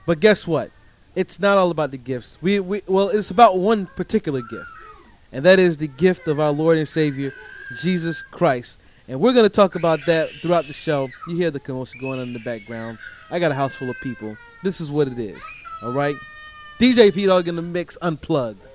But 0.07 0.21
guess 0.21 0.47
what? 0.47 0.71
It's 1.17 1.41
not 1.41 1.59
all 1.59 1.73
about 1.73 1.91
the 1.91 1.99
gifts. 1.99 2.39
We, 2.41 2.61
we 2.61 2.83
well, 2.87 3.09
it's 3.09 3.33
about 3.33 3.59
one 3.59 3.87
particular 3.97 4.43
gift, 4.43 4.71
and 5.33 5.45
that 5.45 5.59
is 5.59 5.77
the 5.77 5.89
gift 5.89 6.29
of 6.29 6.39
our 6.39 6.53
Lord 6.53 6.79
and 6.79 6.87
Savior, 6.87 7.35
Jesus 7.81 8.23
Christ. 8.23 8.79
And 9.09 9.21
we're 9.21 9.33
going 9.35 9.45
to 9.45 9.53
talk 9.53 9.75
about 9.75 10.01
that 10.07 10.31
throughout 10.41 10.67
the 10.67 10.73
show. 10.73 11.09
You 11.29 11.37
hear 11.37 11.51
the 11.51 11.61
commotion 11.61 12.01
going 12.01 12.21
on 12.21 12.29
in 12.29 12.33
the 12.33 12.41
background. 12.41 12.99
I 13.31 13.39
got 13.39 13.53
a 13.53 13.55
house 13.55 13.75
full 13.75 13.91
of 13.91 14.01
people. 14.01 14.37
This 14.63 14.81
is 14.81 14.91
what 14.91 15.09
it 15.09 15.19
is. 15.19 15.45
All 15.83 15.93
right? 15.93 16.17
DJ 16.79 17.15
P 17.15 17.27
Dog 17.27 17.47
in 17.47 17.57
the 17.57 17.63
mix, 17.63 17.99
unplugged. 18.03 18.67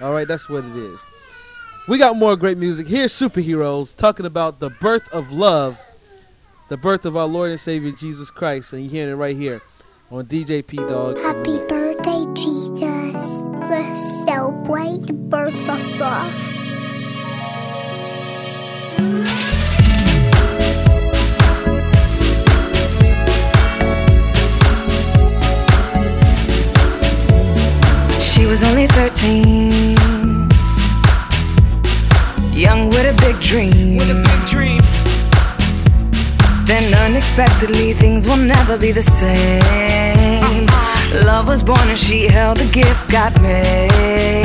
All 0.00 0.12
right, 0.12 0.28
that's 0.28 0.48
what 0.48 0.64
it 0.64 0.76
is. 0.76 1.04
We 1.88 1.98
got 1.98 2.16
more 2.16 2.36
great 2.36 2.58
music. 2.58 2.86
Here's 2.86 3.12
Superheroes 3.12 3.96
talking 3.96 4.26
about 4.26 4.60
the 4.60 4.70
birth 4.80 5.12
of 5.12 5.32
love, 5.32 5.80
the 6.68 6.76
birth 6.76 7.04
of 7.04 7.16
our 7.16 7.26
Lord 7.26 7.50
and 7.50 7.58
Savior 7.58 7.90
Jesus 7.92 8.30
Christ. 8.30 8.72
And 8.72 8.82
you're 8.82 8.90
hearing 8.90 9.12
it 9.12 9.16
right 9.16 9.36
here 9.36 9.60
on 10.10 10.26
DJ 10.26 10.64
P 10.66 10.76
Dog. 10.76 11.18
Happy 11.18 11.58
birthday, 11.66 12.24
Jesus. 12.34 13.40
Let's 13.68 14.24
celebrate 14.24 15.06
the 15.06 15.14
birth 15.14 15.68
of 15.68 15.98
God. 15.98 16.49
she 28.40 28.46
was 28.46 28.62
only 28.62 28.86
13. 28.86 29.96
Young 32.52 32.88
with 32.88 33.06
a 33.12 33.16
big 33.20 33.38
dream. 33.40 33.98
With 33.98 34.10
a 34.10 34.20
big 34.30 34.40
dream. 34.46 34.80
Then 36.66 36.94
unexpectedly, 37.06 37.92
things 37.92 38.26
will 38.26 38.42
never 38.56 38.78
be 38.78 38.92
the 38.92 39.02
same. 39.02 40.68
Uh-huh. 40.68 41.24
Love 41.26 41.48
was 41.48 41.62
born 41.62 41.86
and 41.88 41.98
she 41.98 42.28
held 42.28 42.56
the 42.58 42.70
gift, 42.72 43.10
got 43.10 43.38
made. 43.42 44.39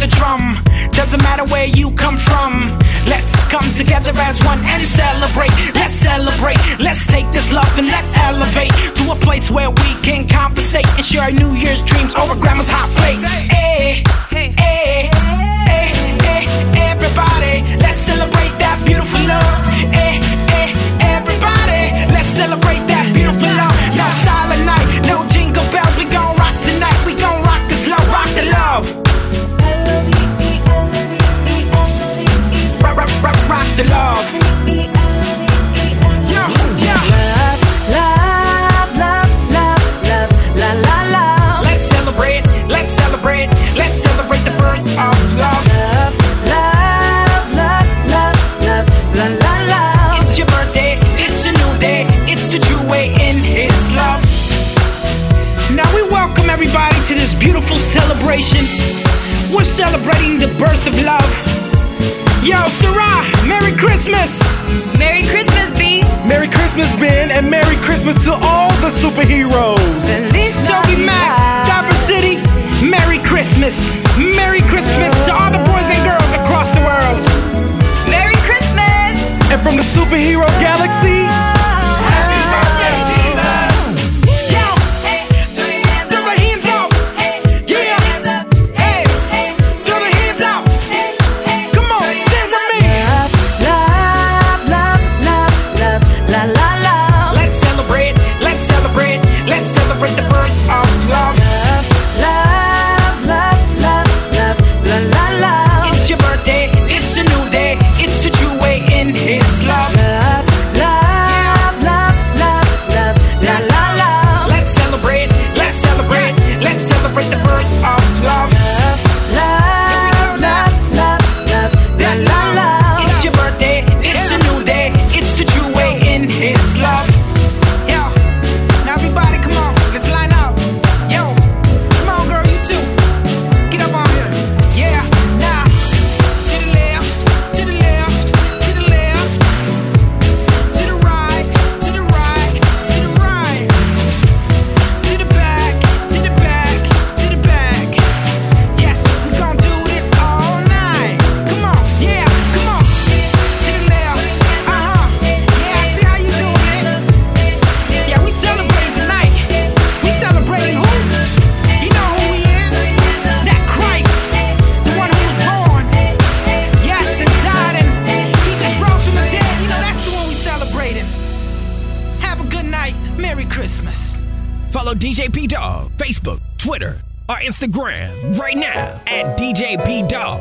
The 0.00 0.06
beat 0.06 0.10
of 0.10 0.10
the 0.10 0.16
drum. 0.16 0.90
Doesn't 0.92 1.22
matter 1.22 1.44
where 1.44 1.66
you 1.66 1.90
come 1.92 2.16
from. 2.16 2.78
Let's 3.06 3.44
come 3.44 3.68
together 3.72 4.12
as 4.16 4.42
one 4.44 4.58
and 4.60 4.82
celebrate. 4.82 5.52
Let's 5.74 5.94
celebrate. 5.94 6.58
Let's 6.78 7.06
take 7.06 7.30
this 7.32 7.52
love 7.52 7.72
and 7.78 7.86
let's 7.86 8.16
elevate 8.16 8.72
to 8.96 9.12
a 9.12 9.16
place 9.16 9.50
where 9.50 9.70
we 9.70 9.90
can 10.02 10.28
compensate 10.28 10.86
and 10.96 11.04
share 11.04 11.22
our 11.22 11.30
New 11.30 11.52
Year's 11.54 11.82
dreams 11.82 12.14
over 12.14 12.34
grandma's 12.34 12.68
hot 12.68 12.90
plates. 12.96 13.26
Hey, 13.48 14.02
hey, 14.30 14.52
hey, 14.56 15.10
hey, 15.68 15.86
hey, 16.24 16.42
everybody, 16.90 17.76
let's 17.78 17.98
celebrate 17.98 18.52
that 18.58 18.80
beautiful 18.84 19.20
love. 19.26 19.64
Hey, 19.92 20.29
the 33.82 33.88
love. 33.88 34.24
Love, 37.90 38.28
love, 38.96 38.96
love, 38.96 39.30
love, 39.56 39.84
love, 40.08 40.30
la 40.56 40.70
la 40.86 40.98
la. 41.14 41.60
Let's 41.62 41.86
celebrate, 41.88 42.44
let's 42.68 42.92
celebrate, 42.92 43.48
let's 43.76 44.02
celebrate 44.02 44.44
the 44.44 44.54
birth 44.58 44.84
of 44.98 45.16
love. 45.40 45.64
Love, 46.44 46.92
love, 47.56 47.88
love, 48.14 48.38
love, 48.68 48.86
la 49.16 49.26
la 49.44 49.54
la. 49.72 50.20
It's 50.20 50.36
your 50.36 50.48
birthday, 50.48 50.98
it's 51.16 51.46
a 51.46 51.52
new 51.52 51.78
day, 51.78 52.04
it's 52.28 52.52
the 52.52 52.60
way 52.90 53.08
in 53.08 53.38
His 53.38 53.76
love. 53.96 54.20
Now 55.74 55.88
we 55.94 56.02
welcome 56.02 56.50
everybody 56.50 56.96
to 57.06 57.14
this 57.14 57.34
beautiful 57.34 57.76
celebration. 57.76 58.60
We're 59.54 59.64
celebrating 59.64 60.38
the 60.38 60.48
birth 60.58 60.86
of 60.86 61.00
love. 61.02 61.59
Yo, 62.42 62.56
Sarah, 62.80 63.20
Merry 63.44 63.76
Christmas! 63.76 64.40
Merry 64.98 65.28
Christmas, 65.28 65.68
B. 65.76 66.00
Merry 66.24 66.48
Christmas, 66.48 66.88
Ben, 66.96 67.30
and 67.30 67.50
Merry 67.50 67.76
Christmas 67.84 68.16
to 68.24 68.32
all 68.32 68.72
the 68.80 68.88
superheroes. 68.88 69.76
Feliz 70.08 70.56
Toby 70.64 71.04
Mac, 71.04 71.68
Dapper 71.68 71.94
City, 72.00 72.40
Merry 72.80 73.18
Christmas! 73.18 73.92
Merry 74.16 74.64
Christmas 74.72 75.12
to 75.28 75.36
all 75.36 75.52
the 75.52 75.60
boys 75.68 75.84
and 75.84 76.00
girls 76.00 76.32
across 76.40 76.72
the 76.72 76.80
world. 76.80 77.20
Merry 78.08 78.40
Christmas. 78.48 79.20
And 79.52 79.60
from 79.60 79.76
the 79.76 79.84
superhero 79.84 80.48
galaxy, 80.64 80.79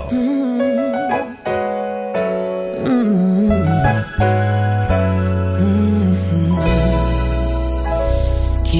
Kids 0.10 0.18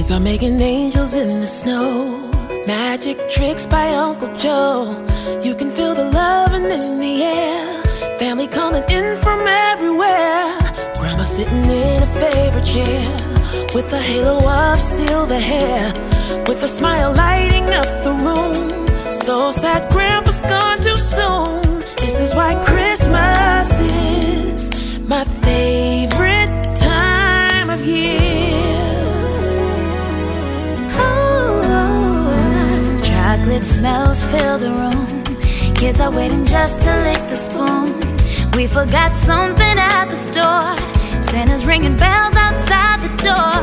are 0.10 0.20
making 0.20 0.60
angels 0.60 1.14
in 1.14 1.42
the 1.42 1.46
snow. 1.46 2.32
Magic 2.66 3.20
tricks 3.30 3.68
by 3.68 3.94
Uncle 3.94 4.36
Joe. 4.38 5.06
You 5.44 5.54
can 5.54 5.70
feel 5.70 5.94
the 5.94 6.06
loving 6.06 6.64
in 6.64 7.00
the 7.00 7.24
air. 7.24 7.84
Family 8.18 8.48
coming 8.48 8.84
in 8.90 9.16
from 9.18 9.48
everywhere. 9.48 10.58
Grandma 10.96 11.26
sitting 11.26 11.64
in 11.64 12.02
a 12.02 12.08
favorite 12.08 12.66
chair 12.66 13.06
with 13.76 13.94
a 13.94 14.00
halo 14.00 14.40
of 14.50 14.82
silver 14.82 15.38
hair. 15.38 15.94
With 16.48 16.64
a 16.64 16.68
smile 16.68 17.14
lighting 17.14 17.66
up 17.66 17.86
the 18.04 18.14
room. 18.14 18.80
So 19.12 19.50
sad 19.50 19.92
Grandpa's 19.92 20.40
gone 20.40 20.80
too 20.82 20.99
soon. 21.20 21.82
This 22.04 22.16
is 22.26 22.32
why 22.34 22.52
Christmas 22.70 23.70
is 23.82 24.62
my 25.14 25.24
favorite 25.46 26.76
time 26.76 27.70
of 27.70 27.82
year. 27.86 28.20
Chocolate 33.10 33.66
smells 33.66 34.24
fill 34.32 34.58
the 34.66 34.72
room. 34.80 35.06
Kids 35.76 36.00
are 36.00 36.12
waiting 36.12 36.46
just 36.46 36.82
to 36.82 36.92
lick 37.08 37.24
the 37.34 37.40
spoon. 37.48 37.88
We 38.58 38.68
forgot 38.68 39.16
something 39.16 39.76
at 39.94 40.06
the 40.14 40.20
store. 40.28 40.76
Santa's 41.22 41.66
ringing 41.66 41.96
bells 41.96 42.36
outside 42.36 43.00
the 43.06 43.14
door. 43.30 43.58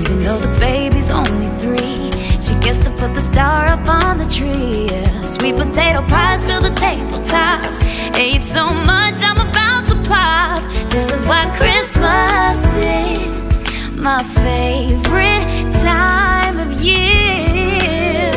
Even 0.00 0.18
though 0.24 0.40
the 0.46 0.54
baby's 0.58 1.10
only 1.10 1.50
three, 1.62 2.10
she 2.46 2.54
gets 2.66 2.80
to 2.86 2.90
put 3.00 3.14
the 3.14 3.20
star 3.20 3.66
up 3.66 3.86
on 3.88 4.18
the 4.18 4.28
tree. 4.36 4.88
Yeah. 4.90 5.21
Sweet 5.42 5.56
potato 5.56 6.02
pies 6.06 6.44
fill 6.44 6.60
the 6.60 6.68
tabletops. 6.68 7.76
Ate 8.16 8.44
so 8.44 8.72
much, 8.72 9.18
I'm 9.24 9.40
about 9.48 9.88
to 9.88 9.96
pop. 10.08 10.62
This 10.88 11.10
is 11.12 11.24
why 11.26 11.42
Christmas 11.58 12.62
is 12.76 13.98
my 14.00 14.22
favorite 14.22 15.72
time 15.82 16.60
of 16.60 16.80
year. 16.80 18.30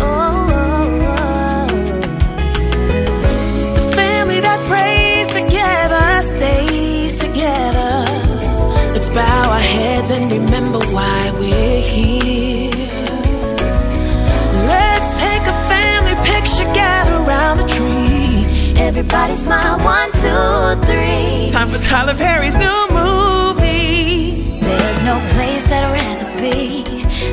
Oh, 0.00 0.48
The 3.76 3.92
family 3.94 4.40
that 4.40 4.60
prays 4.66 5.28
together 5.28 6.20
stays 6.22 7.14
together. 7.14 8.06
Let's 8.92 9.08
bow 9.08 9.50
our 9.52 9.60
heads 9.60 10.10
and 10.10 10.32
remember 10.32 10.80
why 10.86 11.30
we're 11.38 11.80
here. 11.80 12.61
Picture, 16.62 16.74
gather 16.74 17.16
around 17.24 17.58
the 17.58 17.68
tree. 17.68 18.80
Everybody 18.80 19.34
smile, 19.34 19.78
one, 19.78 20.10
two, 20.12 20.86
three. 20.86 21.50
Time 21.50 21.70
for 21.70 21.78
Tyler 21.78 22.14
Perry's 22.14 22.56
new 22.56 22.88
movie. 22.90 24.42
There's 24.60 25.02
no 25.02 25.20
place 25.30 25.70
I'd 25.70 25.92
rather 25.92 26.40
be 26.40 26.84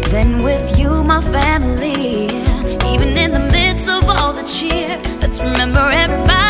than 0.09 0.43
with 0.43 0.77
you, 0.77 1.03
my 1.03 1.21
family. 1.21 2.25
Even 2.93 3.17
in 3.17 3.31
the 3.31 3.47
midst 3.51 3.89
of 3.89 4.03
all 4.05 4.33
the 4.33 4.43
cheer, 4.43 4.99
let's 5.21 5.39
remember 5.39 5.79
everybody 5.79 6.48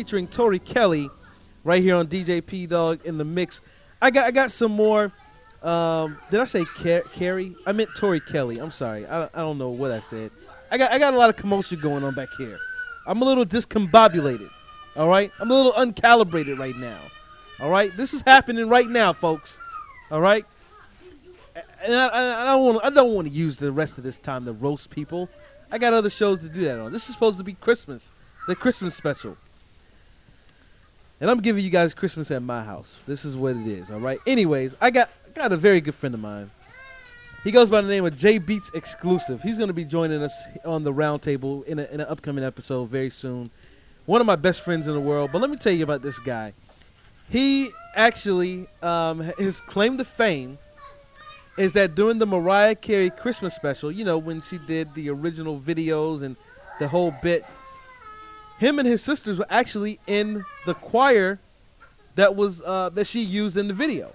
featuring 0.00 0.26
Tori 0.26 0.58
Kelly, 0.58 1.10
right 1.62 1.82
here 1.82 1.94
on 1.94 2.06
DJ 2.06 2.44
P 2.44 2.66
Dog 2.66 3.04
in 3.04 3.18
the 3.18 3.24
mix. 3.24 3.60
I 4.00 4.10
got 4.10 4.24
I 4.24 4.30
got 4.30 4.50
some 4.50 4.72
more. 4.72 5.12
Um, 5.62 6.16
did 6.30 6.40
I 6.40 6.46
say 6.46 6.64
Car- 6.64 7.02
Carrie? 7.12 7.54
I 7.66 7.72
meant 7.72 7.90
Tori 7.98 8.18
Kelly. 8.18 8.60
I'm 8.60 8.70
sorry. 8.70 9.06
I, 9.06 9.24
I 9.24 9.28
don't 9.40 9.58
know 9.58 9.68
what 9.68 9.90
I 9.90 10.00
said. 10.00 10.30
I 10.70 10.78
got 10.78 10.90
I 10.90 10.98
got 10.98 11.12
a 11.12 11.18
lot 11.18 11.28
of 11.28 11.36
commotion 11.36 11.80
going 11.80 12.02
on 12.02 12.14
back 12.14 12.30
here. 12.38 12.58
I'm 13.06 13.20
a 13.20 13.24
little 13.26 13.44
discombobulated. 13.44 14.48
All 14.96 15.10
right, 15.10 15.30
I'm 15.38 15.50
a 15.50 15.54
little 15.54 15.72
uncalibrated 15.72 16.58
right 16.58 16.76
now. 16.76 16.98
All 17.60 17.70
right, 17.70 17.94
this 17.94 18.14
is 18.14 18.22
happening 18.22 18.70
right 18.70 18.88
now, 18.88 19.12
folks. 19.12 19.62
All 20.10 20.22
right, 20.22 20.46
and 21.84 21.94
I, 21.94 22.42
I, 22.42 22.44
don't 22.56 22.64
want 22.64 22.84
I 22.86 22.88
don't 22.88 23.12
want 23.12 23.28
to 23.28 23.34
use 23.34 23.58
the 23.58 23.70
rest 23.70 23.98
of 23.98 24.04
this 24.04 24.16
time 24.16 24.46
to 24.46 24.52
roast 24.54 24.88
people. 24.88 25.28
I 25.70 25.76
got 25.76 25.92
other 25.92 26.08
shows 26.08 26.38
to 26.38 26.48
do 26.48 26.62
that 26.62 26.80
on. 26.80 26.90
This 26.90 27.06
is 27.06 27.12
supposed 27.12 27.36
to 27.36 27.44
be 27.44 27.52
Christmas, 27.52 28.12
the 28.48 28.56
Christmas 28.56 28.94
special. 28.94 29.36
And 31.20 31.30
I'm 31.30 31.40
giving 31.40 31.62
you 31.62 31.70
guys 31.70 31.92
Christmas 31.92 32.30
at 32.30 32.42
my 32.42 32.62
house. 32.62 32.98
This 33.06 33.24
is 33.24 33.36
what 33.36 33.56
it 33.56 33.66
is, 33.66 33.90
all 33.90 34.00
right? 34.00 34.18
Anyways, 34.26 34.74
I 34.80 34.90
got 34.90 35.10
got 35.34 35.52
a 35.52 35.56
very 35.56 35.80
good 35.80 35.94
friend 35.94 36.14
of 36.14 36.20
mine. 36.20 36.50
He 37.44 37.50
goes 37.50 37.70
by 37.70 37.80
the 37.80 37.88
name 37.88 38.04
of 38.04 38.16
J 38.16 38.38
Beats 38.38 38.70
Exclusive. 38.74 39.42
He's 39.42 39.56
going 39.56 39.68
to 39.68 39.74
be 39.74 39.84
joining 39.84 40.22
us 40.22 40.48
on 40.64 40.84
the 40.84 40.92
roundtable 40.92 41.64
in, 41.66 41.78
a, 41.78 41.84
in 41.84 42.00
an 42.00 42.06
upcoming 42.08 42.44
episode 42.44 42.88
very 42.88 43.10
soon. 43.10 43.50
One 44.06 44.20
of 44.20 44.26
my 44.26 44.36
best 44.36 44.62
friends 44.62 44.88
in 44.88 44.94
the 44.94 45.00
world. 45.00 45.30
But 45.32 45.40
let 45.40 45.50
me 45.50 45.56
tell 45.56 45.72
you 45.72 45.84
about 45.84 46.02
this 46.02 46.18
guy. 46.18 46.52
He 47.30 47.70
actually, 47.94 48.66
um, 48.82 49.20
his 49.38 49.60
claim 49.60 49.96
to 49.98 50.04
fame 50.04 50.58
is 51.56 51.72
that 51.74 51.94
during 51.94 52.18
the 52.18 52.26
Mariah 52.26 52.74
Carey 52.74 53.10
Christmas 53.10 53.54
special, 53.54 53.90
you 53.90 54.04
know, 54.04 54.18
when 54.18 54.40
she 54.40 54.58
did 54.58 54.92
the 54.94 55.10
original 55.10 55.58
videos 55.58 56.22
and 56.22 56.36
the 56.78 56.88
whole 56.88 57.14
bit, 57.22 57.44
him 58.60 58.78
and 58.78 58.86
his 58.86 59.02
sisters 59.02 59.38
were 59.38 59.46
actually 59.48 59.98
in 60.06 60.44
the 60.66 60.74
choir 60.74 61.40
that 62.14 62.36
was 62.36 62.62
uh, 62.62 62.90
that 62.90 63.06
she 63.06 63.20
used 63.20 63.56
in 63.56 63.66
the 63.66 63.74
video. 63.74 64.12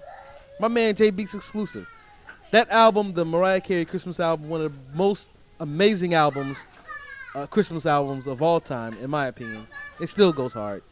My 0.60 0.68
man 0.68 0.94
J 0.94 1.10
Beats 1.10 1.34
exclusive. 1.34 1.86
That 2.52 2.70
album, 2.70 3.12
the 3.12 3.24
Mariah 3.24 3.60
Carey 3.60 3.84
Christmas 3.84 4.20
album, 4.20 4.48
one 4.48 4.62
of 4.62 4.72
the 4.72 4.96
most 4.96 5.30
amazing 5.58 6.14
albums, 6.14 6.64
uh, 7.34 7.46
Christmas 7.46 7.86
albums 7.86 8.28
of 8.28 8.40
all 8.40 8.60
time, 8.60 8.96
in 9.02 9.10
my 9.10 9.26
opinion. 9.26 9.66
It 10.00 10.06
still 10.06 10.32
goes 10.32 10.52
hard. 10.52 10.84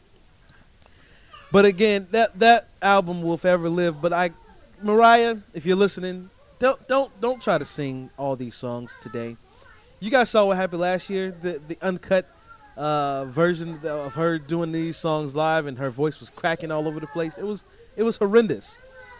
But 1.49 1.63
again, 1.63 2.07
that 2.11 2.37
that 2.39 2.67
album 2.81 3.21
will 3.21 3.37
forever 3.37 3.69
live. 3.69 4.01
But 4.01 4.11
I, 4.11 4.31
Mariah, 4.83 5.37
if 5.53 5.65
you're 5.65 5.77
listening, 5.77 6.29
don't 6.59 6.85
don't 6.89 7.21
don't 7.21 7.41
try 7.41 7.57
to 7.57 7.65
sing 7.65 8.09
all 8.17 8.35
these 8.35 8.55
songs 8.55 8.97
today. 8.99 9.37
You 10.01 10.11
guys 10.11 10.29
saw 10.29 10.45
what 10.45 10.57
happened 10.57 10.81
last 10.81 11.09
year. 11.09 11.31
The 11.31 11.61
the 11.65 11.77
uncut 11.81 12.27
uh, 12.77 13.25
version 13.25 13.79
of 13.83 14.15
her 14.15 14.37
doing 14.37 14.71
these 14.71 14.97
songs 14.97 15.35
live, 15.35 15.65
and 15.65 15.77
her 15.77 15.89
voice 15.89 16.19
was 16.19 16.29
cracking 16.29 16.71
all 16.71 16.87
over 16.87 16.99
the 16.99 17.07
place. 17.07 17.37
It 17.37 17.45
was 17.45 17.63
it 17.95 18.03
was 18.03 18.17
horrendous. 18.17 18.77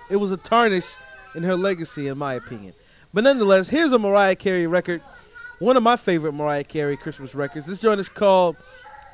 It 0.09 0.17
was 0.17 0.31
a 0.31 0.37
tarnish 0.37 0.95
in 1.35 1.43
her 1.43 1.55
legacy, 1.55 2.07
in 2.07 2.17
my 2.17 2.35
opinion. 2.35 2.73
But 3.13 3.23
nonetheless, 3.23 3.69
here's 3.69 3.93
a 3.93 3.99
Mariah 3.99 4.35
Carey 4.35 4.67
record, 4.67 5.01
one 5.59 5.77
of 5.77 5.83
my 5.83 5.95
favorite 5.95 6.33
Mariah 6.33 6.63
Carey 6.63 6.97
Christmas 6.97 7.33
records. 7.33 7.65
This 7.65 7.81
joint 7.81 7.99
is 7.99 8.09
called 8.09 8.57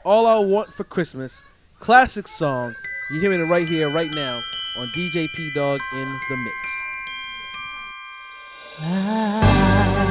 "All 0.04 0.26
I 0.26 0.40
Want 0.40 0.70
for 0.70 0.84
Christmas," 0.84 1.44
classic 1.80 2.28
song. 2.28 2.76
You're 3.12 3.22
hearing 3.22 3.42
it 3.42 3.46
right 3.46 3.68
here, 3.68 3.90
right 3.90 4.12
now, 4.12 4.42
on 4.78 4.88
DJ 4.90 5.28
P 5.36 5.52
Dog 5.54 5.80
in 5.94 6.20
the 6.30 6.38
mix. 6.38 6.72
I 8.84 10.11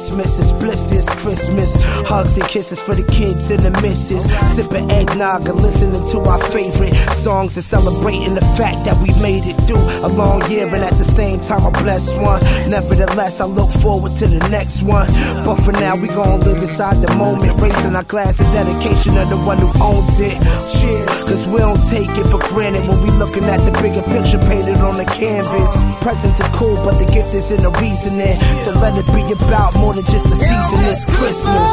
Christmas, 0.00 0.38
it's 0.38 0.52
bliss 0.52 0.84
this 0.84 1.06
Christmas. 1.10 1.74
Hugs 2.08 2.34
and 2.34 2.44
kisses 2.44 2.80
for 2.80 2.94
the 2.94 3.02
kids 3.12 3.50
and 3.50 3.62
the 3.62 3.70
misses. 3.82 4.24
Sipping 4.54 4.90
eggnog 4.90 5.46
and 5.46 5.60
listening 5.60 6.02
to 6.12 6.20
our 6.20 6.38
favorite 6.38 6.94
songs 7.16 7.54
and 7.56 7.62
celebrating 7.62 8.34
the 8.34 8.40
fact 8.56 8.82
that 8.86 8.96
we 9.02 9.12
made 9.20 9.44
it 9.44 9.56
through 9.66 9.84
a 10.00 10.08
long 10.08 10.50
year 10.50 10.64
and 10.64 10.82
at 10.82 10.96
the 10.96 11.04
same 11.04 11.38
time 11.40 11.66
a 11.66 11.70
blessed 11.82 12.16
one. 12.16 12.40
Nevertheless, 12.70 13.40
I 13.40 13.44
look 13.44 13.70
forward 13.72 14.16
to 14.16 14.26
the 14.26 14.48
next 14.48 14.80
one. 14.80 15.06
But 15.44 15.56
for 15.56 15.72
now, 15.72 15.96
we 15.96 16.08
gon' 16.08 16.40
live 16.40 16.62
inside 16.62 17.02
the 17.02 17.09
moment, 17.20 17.60
raising 17.60 17.94
our 17.94 18.04
glass 18.04 18.40
in 18.40 18.48
dedication 18.56 19.16
of 19.18 19.28
the 19.28 19.36
one 19.36 19.58
who 19.58 19.68
owns 19.84 20.18
it. 20.18 20.40
Cheers. 20.72 21.06
Cause 21.28 21.46
we 21.46 21.58
don't 21.58 21.82
take 21.92 22.08
it 22.08 22.26
for 22.32 22.40
granted 22.48 22.88
when 22.88 22.98
we 23.02 23.10
looking 23.20 23.44
at 23.44 23.60
the 23.60 23.72
bigger 23.84 24.02
picture 24.08 24.40
painted 24.48 24.80
on 24.80 24.96
the 24.96 25.04
canvas. 25.04 25.70
Presents 26.00 26.40
are 26.40 26.52
cool, 26.56 26.76
but 26.76 26.96
the 26.98 27.04
gift 27.12 27.34
is 27.34 27.50
in 27.50 27.62
the 27.62 27.70
reasoning. 27.76 28.40
So 28.64 28.72
let 28.72 28.96
it 28.96 29.06
be 29.12 29.22
about 29.36 29.76
more 29.76 29.92
than 29.92 30.04
just 30.04 30.26
a 30.26 30.36
season. 30.36 30.78
It's 30.88 31.04
Christmas. 31.04 31.72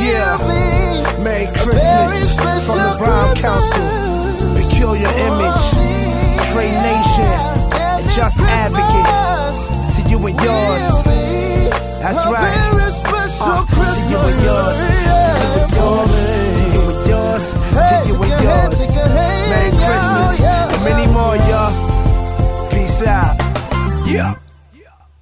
Yeah. 0.00 0.40
Merry 1.22 1.46
Christmas 1.52 2.36
from 2.66 2.78
the 2.80 2.96
Rhyme 3.00 3.36
Council. 3.36 3.84
Peculiar 4.56 5.12
Image. 5.28 5.64
Trey 6.50 6.72
Nation. 6.72 7.36
And 7.76 8.08
Just 8.16 8.40
Advocate. 8.40 9.12
To 9.94 10.00
you 10.10 10.18
and 10.26 10.36
yours. 10.40 11.04
That's 12.00 12.20
right. 12.26 12.84
Uh, 13.46 13.60
to 13.66 13.84
you 14.10 14.16
and 14.16 14.40
yours. 14.48 14.78
To 14.80 14.88
you 15.04 15.52
and 15.60 15.72
yours. 15.76 16.14
To 16.54 16.64
you 16.72 16.82
and 16.88 17.00
yours. 17.08 17.44
To 17.74 17.84
you 18.08 18.16
and 18.22 18.36
yours. 18.42 18.78
Merry 19.50 19.70
Christmas. 19.84 20.32
And 20.40 20.82
many 20.84 21.06
more, 21.12 21.36
y'all. 21.36 21.72
Peace 22.70 23.02
out. 23.02 23.36
Yeah. 24.06 24.34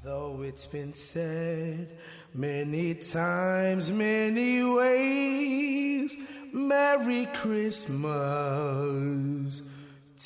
Though 0.05 0.43
it's 0.43 0.67
been 0.67 0.95
said 0.95 1.89
many 2.35 2.95
times, 2.95 3.91
many 3.91 4.63
ways, 4.63 6.17
Merry 6.53 7.27
Christmas 7.35 8.03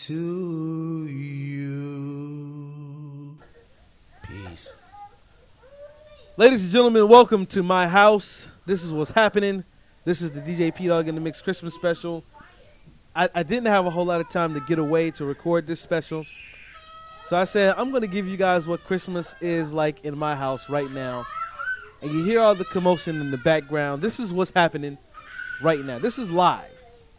to 0.05 1.07
you. 1.09 1.77
Peace. 4.23 4.75
Ladies 6.39 6.65
and 6.65 6.71
gentlemen, 6.71 7.09
welcome 7.09 7.47
to 7.47 7.63
my 7.63 7.89
house. 7.89 8.53
This 8.67 8.85
is 8.85 8.93
what's 8.93 9.11
happening. 9.11 9.65
This 10.05 10.21
is 10.21 10.31
the 10.31 10.43
DJ 10.43 10.75
P 10.75 10.87
Dog 10.87 11.09
in 11.09 11.15
the 11.15 11.21
Mix 11.23 11.41
Christmas 11.41 11.73
special. 11.73 12.23
I, 13.15 13.31
I 13.35 13.43
didn't 13.43 13.69
have 13.69 13.87
a 13.87 13.91
whole 13.91 14.05
lot 14.05 14.21
of 14.21 14.29
time 14.29 14.53
to 14.53 14.61
get 14.61 14.79
away 14.79 15.11
to 15.13 15.25
record 15.25 15.67
this 15.67 15.81
special. 15.81 16.27
So 17.25 17.39
I 17.39 17.45
said, 17.45 17.75
I'm 17.79 17.89
going 17.89 18.03
to 18.03 18.09
give 18.09 18.29
you 18.29 18.37
guys 18.37 18.67
what 18.67 18.85
Christmas 18.85 19.35
is 19.41 19.73
like 19.73 20.05
in 20.05 20.19
my 20.19 20.37
house 20.37 20.69
right 20.69 20.91
now. 20.91 21.25
And 22.03 22.13
you 22.13 22.23
hear 22.23 22.41
all 22.41 22.55
the 22.55 22.67
commotion 22.67 23.19
in 23.19 23.31
the 23.31 23.39
background. 23.39 24.03
This 24.03 24.21
is 24.21 24.31
what's 24.31 24.51
happening 24.51 24.99
right 25.63 25.83
now. 25.87 25.99
This 25.99 26.19
is 26.19 26.31
live. 26.31 26.71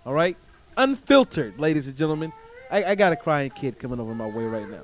All 0.05 0.13
right? 0.13 0.37
Unfiltered, 0.77 1.59
ladies 1.59 1.87
and 1.87 1.97
gentlemen. 1.97 2.31
I, 2.69 2.83
I 2.83 2.93
got 2.93 3.13
a 3.13 3.15
crying 3.15 3.49
kid 3.49 3.79
coming 3.79 3.99
over 3.99 4.13
my 4.13 4.27
way 4.27 4.45
right 4.45 4.69
now. 4.69 4.83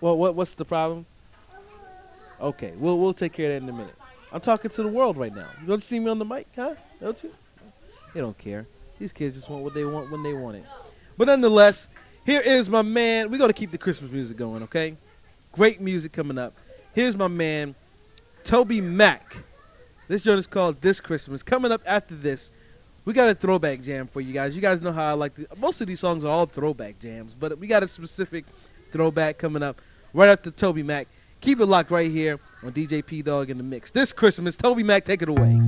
Well, 0.00 0.16
what, 0.16 0.36
what's 0.36 0.54
the 0.54 0.64
problem? 0.64 1.06
Okay, 2.40 2.72
we'll, 2.76 2.98
we'll 2.98 3.14
take 3.14 3.32
care 3.32 3.54
of 3.56 3.62
that 3.62 3.68
in 3.68 3.74
a 3.74 3.78
minute. 3.78 3.94
I'm 4.32 4.40
talking 4.40 4.70
to 4.70 4.82
the 4.82 4.88
world 4.88 5.16
right 5.16 5.34
now. 5.34 5.46
You 5.60 5.68
don't 5.68 5.82
see 5.82 6.00
me 6.00 6.10
on 6.10 6.18
the 6.18 6.24
mic, 6.24 6.48
huh? 6.56 6.74
Don't 7.00 7.22
you? 7.22 7.30
They 8.12 8.20
don't 8.20 8.36
care. 8.36 8.66
These 8.98 9.12
kids 9.12 9.34
just 9.34 9.48
want 9.48 9.62
what 9.62 9.74
they 9.74 9.84
want 9.84 10.10
when 10.10 10.22
they 10.22 10.32
want 10.32 10.56
it. 10.56 10.64
But 11.16 11.26
nonetheless, 11.26 11.88
here 12.26 12.40
is 12.44 12.68
my 12.68 12.82
man. 12.82 13.30
We're 13.30 13.46
to 13.46 13.52
keep 13.52 13.70
the 13.70 13.78
Christmas 13.78 14.10
music 14.10 14.36
going, 14.36 14.62
okay? 14.64 14.96
Great 15.52 15.80
music 15.80 16.12
coming 16.12 16.38
up. 16.38 16.54
Here's 16.94 17.16
my 17.16 17.28
man, 17.28 17.74
Toby 18.42 18.80
Mac. 18.80 19.36
This 20.08 20.24
joint 20.24 20.38
is 20.38 20.46
called 20.46 20.80
This 20.80 21.00
Christmas. 21.00 21.42
Coming 21.42 21.72
up 21.72 21.82
after 21.86 22.14
this, 22.14 22.50
we 23.04 23.12
got 23.12 23.28
a 23.28 23.34
throwback 23.34 23.82
jam 23.82 24.06
for 24.06 24.20
you 24.20 24.32
guys. 24.32 24.56
You 24.56 24.62
guys 24.62 24.80
know 24.80 24.92
how 24.92 25.04
I 25.04 25.12
like 25.12 25.34
to. 25.34 25.46
Most 25.58 25.80
of 25.80 25.86
these 25.86 26.00
songs 26.00 26.24
are 26.24 26.28
all 26.28 26.46
throwback 26.46 26.98
jams, 26.98 27.34
but 27.34 27.58
we 27.58 27.66
got 27.66 27.82
a 27.82 27.88
specific 27.88 28.44
throwback 28.90 29.38
coming 29.38 29.62
up 29.62 29.80
right 30.12 30.28
after 30.28 30.50
Toby 30.50 30.82
Mac. 30.82 31.08
Keep 31.44 31.60
it 31.60 31.66
locked 31.66 31.90
right 31.90 32.10
here 32.10 32.40
on 32.62 32.72
DJ 32.72 33.04
P 33.04 33.20
Dog 33.20 33.50
in 33.50 33.58
the 33.58 33.62
Mix. 33.62 33.90
This 33.90 34.14
Christmas, 34.14 34.56
Toby 34.56 34.82
Mac, 34.82 35.04
take 35.04 35.20
it 35.20 35.28
away. 35.28 35.60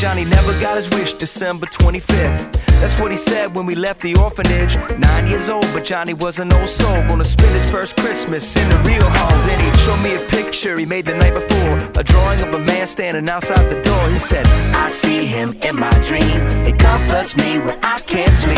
Johnny 0.00 0.24
never 0.24 0.58
got 0.62 0.78
his 0.78 0.88
wish 0.88 1.12
December 1.12 1.66
25th. 1.66 2.52
That's 2.80 2.98
what 2.98 3.12
he 3.12 3.18
said 3.18 3.54
when 3.54 3.66
we 3.66 3.74
left 3.74 4.00
the 4.00 4.16
orphanage. 4.16 4.78
Nine 4.98 5.26
years 5.26 5.50
old, 5.50 5.66
but 5.74 5.84
Johnny 5.84 6.14
was 6.14 6.38
an 6.38 6.50
old 6.54 6.70
soul. 6.70 6.96
Gonna 7.06 7.22
spend 7.22 7.54
his 7.54 7.70
first 7.70 7.98
Christmas 7.98 8.56
in 8.56 8.66
the 8.70 8.78
real 8.78 9.04
home. 9.04 9.46
Then 9.46 9.60
he 9.60 9.78
showed 9.80 10.02
me 10.02 10.14
a 10.14 10.28
picture 10.30 10.78
he 10.78 10.86
made 10.86 11.04
the 11.04 11.14
night 11.16 11.34
before. 11.34 12.00
A 12.00 12.02
drawing 12.02 12.40
of 12.40 12.54
a 12.54 12.60
man 12.60 12.86
standing 12.86 13.28
outside 13.28 13.68
the 13.68 13.78
door. 13.82 14.08
He 14.08 14.18
said, 14.18 14.46
I 14.74 14.88
see 14.88 15.26
him 15.26 15.52
in 15.68 15.76
my 15.76 15.92
dream. 16.00 16.40
It 16.64 16.78
comforts 16.78 17.36
me 17.36 17.58
when 17.58 17.78
I 17.84 17.98
can't 17.98 18.32
sleep. 18.32 18.56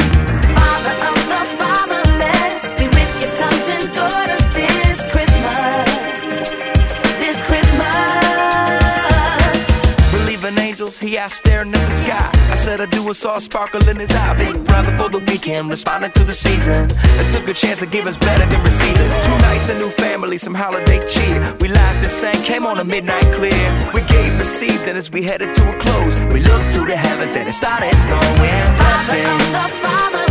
Father 0.55 0.95
of 1.09 1.14
the 1.16 1.22
fatherless, 1.26 1.71
he 11.03 11.18
asked, 11.18 11.38
staring 11.38 11.74
at 11.74 11.86
the 11.86 11.92
sky. 11.92 12.30
I 12.50 12.57
said 12.57 12.80
I 12.80 12.86
do 12.86 13.05
and 13.07 13.16
saw 13.16 13.36
a 13.36 13.40
sparkle 13.40 13.86
in 13.88 13.96
his 13.96 14.11
eye. 14.11 14.34
Big 14.36 14.64
brother 14.64 14.96
for 14.96 15.09
the 15.09 15.18
weekend, 15.18 15.68
responding 15.68 16.12
to 16.12 16.24
the 16.24 16.34
season. 16.34 16.92
I 16.92 17.28
took 17.28 17.48
a 17.48 17.53
chance 17.53 17.80
to 17.80 17.86
give 17.86 18.07
us 18.07 18.16
better 18.18 18.46
than 18.46 18.62
receiving. 18.62 19.11
Two 19.26 19.38
nights, 19.48 19.68
a 19.68 19.78
new 19.78 19.90
family, 19.90 20.38
some 20.38 20.55
holiday 20.55 21.00
cheer. 21.09 21.57
We 21.61 21.68
laughed 21.68 22.03
and 22.03 22.11
sang, 22.11 22.40
came 22.44 22.64
on 22.64 22.78
a 22.78 22.84
midnight 22.84 23.26
clear. 23.34 23.62
We 23.92 24.03
gave, 24.03 24.38
received, 24.38 24.86
and 24.88 24.96
as 24.96 25.11
we 25.11 25.22
headed 25.22 25.55
to 25.55 25.62
a 25.74 25.78
close, 25.78 26.18
we 26.32 26.40
looked 26.40 26.72
to 26.74 26.84
the 26.84 26.96
heavens 26.96 27.36
and 27.36 27.48
it 27.48 27.55
started 27.55 27.94
snowing. 27.96 28.66
Blessings. 28.78 30.21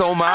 Stole 0.00 0.14
my 0.14 0.29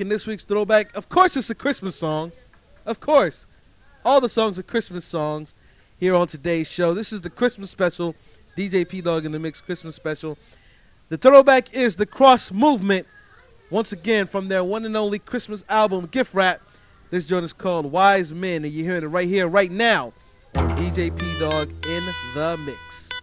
And 0.00 0.10
this 0.10 0.26
week's 0.26 0.44
throwback, 0.44 0.96
of 0.96 1.10
course, 1.10 1.36
it's 1.36 1.50
a 1.50 1.54
Christmas 1.54 1.94
song. 1.94 2.32
Of 2.86 3.00
course. 3.00 3.46
All 4.02 4.18
the 4.18 4.30
songs 4.30 4.58
are 4.58 4.62
Christmas 4.62 5.04
songs 5.04 5.54
here 5.98 6.14
on 6.14 6.26
today's 6.26 6.72
show. 6.72 6.94
This 6.94 7.12
is 7.12 7.20
the 7.20 7.28
Christmas 7.28 7.70
special, 7.70 8.14
DJ 8.56 8.88
P 8.88 9.02
Dog 9.02 9.26
in 9.26 9.32
the 9.32 9.38
Mix 9.38 9.60
Christmas 9.60 9.94
special. 9.94 10.38
The 11.10 11.18
throwback 11.18 11.74
is 11.74 11.96
the 11.96 12.06
Cross 12.06 12.50
Movement. 12.50 13.06
Once 13.68 13.92
again, 13.92 14.24
from 14.24 14.48
their 14.48 14.64
one 14.64 14.86
and 14.86 14.96
only 14.96 15.18
Christmas 15.18 15.66
album, 15.68 16.06
Gift 16.06 16.32
Wrap. 16.32 16.62
This 17.10 17.28
joint 17.28 17.44
is 17.44 17.52
called 17.52 17.84
Wise 17.92 18.32
Men, 18.32 18.64
and 18.64 18.72
you're 18.72 18.86
hearing 18.86 19.02
it 19.02 19.08
right 19.08 19.28
here, 19.28 19.48
right 19.48 19.70
now, 19.70 20.14
DJ 20.54 21.14
P 21.14 21.38
Dog 21.38 21.68
in 21.86 22.06
the 22.34 22.56
Mix. 22.56 23.19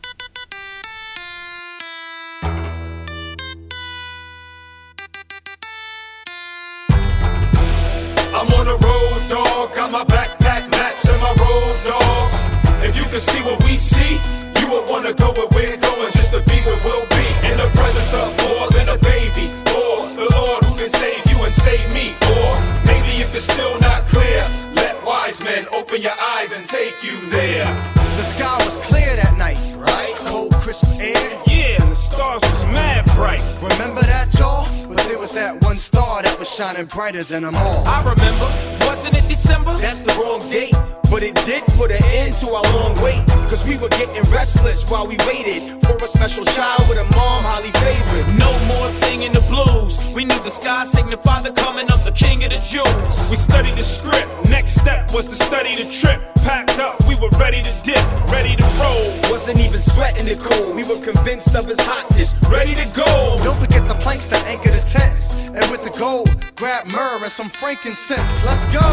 Got 9.76 9.92
my 9.92 10.04
backpack 10.06 10.70
maps 10.72 11.08
and 11.10 11.22
my 11.22 11.30
road 11.30 11.76
dogs. 11.86 12.36
If 12.84 12.98
you 12.98 13.04
can 13.06 13.20
see 13.20 13.42
what 13.44 13.64
we 13.64 13.78
see, 13.78 14.20
you 14.60 14.72
would 14.72 14.90
wanna 14.90 15.14
go 15.14 15.32
where 15.34 15.48
we're 15.52 15.78
going 15.78 16.12
just 16.14 16.32
to 16.32 16.42
be 16.42 16.58
where 16.62 16.78
we'll 16.84 17.06
be. 17.08 17.26
In 17.52 17.58
the 17.58 17.70
presence 17.74 18.14
of 18.14 18.30
more 18.48 18.70
than 18.72 18.90
a 18.90 18.98
baby, 18.98 19.52
or 19.76 20.08
the 20.16 20.28
Lord 20.34 20.64
who 20.66 20.76
can 20.76 20.90
save 20.90 21.24
you 21.32 21.44
and 21.44 21.54
save 21.54 21.94
me. 21.94 22.16
Or 22.36 22.52
maybe 22.86 23.22
if 23.22 23.34
it's 23.36 23.46
still 23.46 23.80
not 23.80 24.06
clear, 24.08 24.44
let 24.76 25.04
wise 25.06 25.42
men 25.44 25.66
open 25.72 26.02
your 26.02 26.18
eyes 26.36 26.54
and 26.54 26.66
take 26.66 27.04
you 27.04 27.20
there. 27.30 27.97
The 28.18 28.24
sky 28.24 28.58
was 28.66 28.76
clear 28.78 29.16
that 29.16 29.38
night, 29.38 29.62
right? 29.78 30.16
Cold, 30.26 30.52
crisp 30.56 30.86
air. 31.00 31.30
Yeah, 31.46 31.78
and 31.80 31.92
the 31.92 31.96
stars 31.96 32.42
was 32.42 32.64
mad 32.66 33.06
bright. 33.14 33.46
Remember 33.62 34.02
that, 34.02 34.34
y'all? 34.40 34.66
But 34.88 34.98
there 35.06 35.20
was 35.20 35.34
that 35.34 35.64
one 35.64 35.78
star 35.78 36.24
that 36.24 36.40
was 36.40 36.50
shining 36.50 36.88
brighter 36.88 37.24
than 37.24 37.44
them 37.44 37.54
all. 37.56 37.88
I 37.88 38.00
remember, 38.02 38.50
wasn't 38.88 39.18
it 39.18 39.28
December? 39.28 39.78
That's 39.78 40.02
the 40.02 40.14
wrong 40.20 40.40
date. 40.50 40.74
But 41.12 41.22
it 41.22 41.36
did 41.46 41.64
put 41.78 41.92
an 41.92 42.04
end 42.04 42.34
to 42.42 42.48
our 42.50 42.64
long 42.74 43.00
wait. 43.04 43.22
Cause 43.50 43.66
we 43.68 43.78
were 43.78 43.90
getting 43.90 44.24
restless 44.34 44.90
while 44.90 45.08
we 45.08 45.16
waited 45.28 45.86
for 45.86 45.96
a 46.04 46.08
special 46.08 46.44
child 46.44 46.90
with 46.90 46.98
a 46.98 47.06
mom 47.16 47.44
highly 47.44 47.72
favored. 47.80 48.28
No 48.36 48.52
more 48.66 48.90
singing 48.90 49.32
the 49.32 49.42
blues. 49.48 49.96
We 50.14 50.26
knew 50.26 50.40
the 50.44 50.50
sky 50.50 50.84
signified 50.86 51.46
the 51.46 51.52
coming 51.52 51.90
of 51.92 52.04
the 52.04 52.12
king 52.12 52.44
of 52.44 52.52
the 52.52 52.60
Jews. 52.66 53.30
We 53.30 53.38
studied 53.38 53.76
the 53.76 53.84
script. 53.84 54.28
Next 54.50 54.74
step 54.82 55.14
was 55.14 55.28
to 55.28 55.36
study 55.36 55.76
the 55.76 55.90
trip. 55.90 56.20
Packed 56.44 56.80
up, 56.80 56.96
we 57.08 57.16
were 57.16 57.30
ready 57.40 57.62
to 57.62 57.74
dip, 57.84 58.04
ready 58.32 58.56
to 58.56 58.68
roll. 58.80 59.12
Wasn't 59.32 59.60
even 59.60 59.80
sweating 59.80 60.26
the 60.26 60.36
cold. 60.42 60.76
We 60.76 60.84
were 60.84 61.02
convinced 61.02 61.56
of 61.56 61.68
his 61.68 61.80
hotness, 61.80 62.34
ready 62.50 62.74
to 62.76 62.86
go. 62.94 63.38
Don't 63.44 63.58
forget 63.58 63.88
the 63.88 63.96
planks 63.96 64.30
that 64.30 64.46
anchor 64.46 64.72
the 64.72 64.84
tent. 64.86 65.18
And 65.56 65.66
with 65.72 65.84
the 65.84 65.94
gold, 65.98 66.30
grab 66.56 66.86
myrrh 66.88 67.24
and 67.24 67.32
some 67.32 67.50
frankincense. 67.50 68.46
Let's 68.46 68.68
go. 68.70 68.88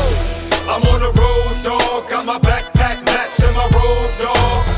I'm 0.65 0.83
on 0.83 1.01
the 1.01 1.13
road, 1.21 1.53
dog. 1.63 2.09
Got 2.09 2.25
my 2.27 2.39
backpack 2.39 3.05
maps 3.05 3.43
and 3.43 3.55
my 3.55 3.69
road 3.77 4.09
dogs. 4.17 4.71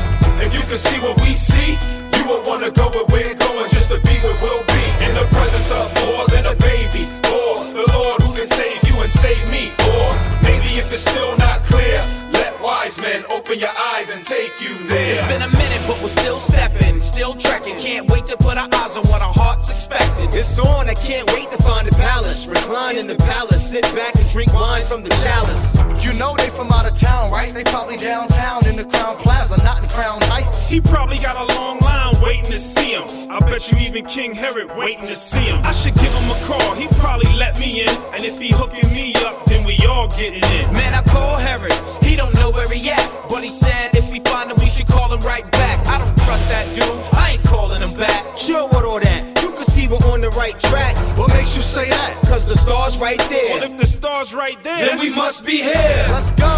If 0.43 0.53
you 0.53 0.61
can 0.67 0.77
see 0.77 0.99
what 0.99 1.15
we 1.21 1.33
see, 1.33 1.79
you 2.17 2.23
would 2.29 2.45
wanna 2.45 2.71
go 2.71 2.89
where 2.89 3.05
we're 3.09 3.35
going 3.35 3.69
just 3.71 3.89
to 3.89 3.99
be 4.01 4.15
where 4.19 4.35
we'll 4.41 4.63
be. 4.67 4.83
In 5.07 5.15
the 5.15 5.27
presence 5.31 5.71
of 5.71 5.87
more 6.05 6.27
than 6.27 6.45
a 6.45 6.55
baby, 6.55 7.07
or 7.31 7.63
the 7.71 7.85
Lord 7.93 8.21
who 8.21 8.35
can 8.35 8.47
save 8.47 8.83
you 8.89 8.99
and 8.99 9.09
save 9.09 9.43
me. 9.49 9.71
Or 9.95 10.36
if 10.77 10.93
it's 10.93 11.01
still 11.01 11.35
not 11.37 11.63
clear, 11.63 12.01
let 12.33 12.53
wise 12.61 12.97
men 12.99 13.23
open 13.29 13.57
your 13.59 13.75
eyes 13.93 14.11
and 14.11 14.23
take 14.23 14.53
you 14.61 14.77
there. 14.87 15.13
It's 15.13 15.27
been 15.27 15.41
a 15.41 15.49
minute, 15.49 15.81
but 15.87 16.01
we're 16.01 16.09
still 16.09 16.39
stepping, 16.39 16.86
still 17.07 17.33
trekking. 17.35 17.75
Can't 17.75 18.09
wait 18.11 18.25
to 18.27 18.37
put 18.37 18.57
our 18.57 18.67
eyes 18.73 18.97
on 18.97 19.05
what 19.07 19.21
our 19.21 19.33
hearts 19.33 19.71
expected. 19.71 20.35
It's 20.35 20.59
on, 20.59 20.89
I 20.89 20.93
can't 20.93 21.27
wait 21.33 21.49
to 21.51 21.57
find 21.63 21.87
the 21.87 21.95
palace. 21.95 22.47
Recline 22.47 22.97
in 22.97 23.07
the 23.07 23.15
palace, 23.15 23.71
sit 23.71 23.83
back 23.95 24.15
and 24.15 24.29
drink 24.29 24.53
wine 24.53 24.81
from 24.81 25.03
the 25.03 25.09
chalice. 25.23 25.77
You 26.03 26.13
know 26.13 26.35
they 26.37 26.49
from 26.49 26.71
out 26.71 26.85
of 26.85 26.93
town, 26.93 27.31
right? 27.31 27.53
They 27.53 27.63
probably 27.63 27.97
downtown 27.97 28.67
in 28.67 28.75
the 28.75 28.83
Crowne 28.83 29.17
Plaza, 29.17 29.57
not 29.63 29.81
in 29.81 29.89
Crown 29.89 30.19
Heights. 30.23 30.69
He 30.69 30.81
probably 30.81 31.17
got 31.17 31.35
a 31.37 31.55
long 31.55 31.79
line 31.79 32.15
waiting 32.21 32.51
to 32.51 32.57
see 32.57 32.91
him. 32.91 33.05
I 33.31 33.39
bet 33.39 33.71
you 33.71 33.77
even 33.79 34.05
King 34.05 34.35
Herod 34.35 34.75
waiting 34.75 35.07
to 35.07 35.15
see 35.15 35.45
him. 35.45 35.61
I 35.63 35.71
should 35.71 35.95
give 35.95 36.11
him 36.11 36.29
a 36.29 36.39
call, 36.45 36.75
he 36.75 36.87
probably 36.99 37.31
let 37.33 37.59
me 37.59 37.81
in. 37.81 37.89
And 38.13 38.23
if 38.23 38.39
he 38.39 38.51
hooking 38.51 38.89
me 38.93 39.13
up, 39.25 39.45
then 39.45 39.65
we 39.65 39.77
all 39.87 40.07
getting 40.09 40.43
in. 40.51 40.71
Man, 40.73 40.93
I 40.93 41.03
call 41.03 41.37
Herod, 41.37 41.73
he 42.03 42.15
don't 42.15 42.33
know 42.35 42.49
where 42.49 42.67
he 42.67 42.89
at. 42.89 43.07
But 43.29 43.43
he 43.43 43.49
said 43.49 43.95
if 43.95 44.11
we 44.11 44.19
find 44.19 44.51
him, 44.51 44.57
we 44.59 44.67
should 44.67 44.87
call 44.87 45.13
him 45.13 45.19
right 45.21 45.49
back. 45.51 45.85
I 45.87 45.97
don't 45.99 46.16
trust 46.27 46.49
that 46.49 46.67
dude, 46.75 46.83
I 47.15 47.39
ain't 47.39 47.43
calling 47.47 47.79
him 47.79 47.95
back. 47.95 48.37
Sure, 48.37 48.67
what 48.67 48.83
all 48.83 48.99
that? 48.99 49.21
You 49.41 49.49
can 49.55 49.63
see 49.63 49.87
we're 49.87 50.03
on 50.11 50.19
the 50.19 50.29
right 50.35 50.59
track. 50.59 50.97
What 51.15 51.31
makes 51.31 51.55
you 51.55 51.61
say 51.61 51.87
that? 51.87 52.19
Cause 52.27 52.45
the 52.45 52.57
star's 52.57 52.97
right 52.97 53.23
there. 53.31 53.55
Well, 53.55 53.71
if 53.71 53.77
the 53.79 53.85
star's 53.85 54.35
right 54.35 54.59
there, 54.61 54.91
Then 54.91 54.99
we 54.99 55.09
must 55.09 55.45
be 55.45 55.63
here. 55.63 56.03
Let's 56.11 56.31
go. 56.31 56.51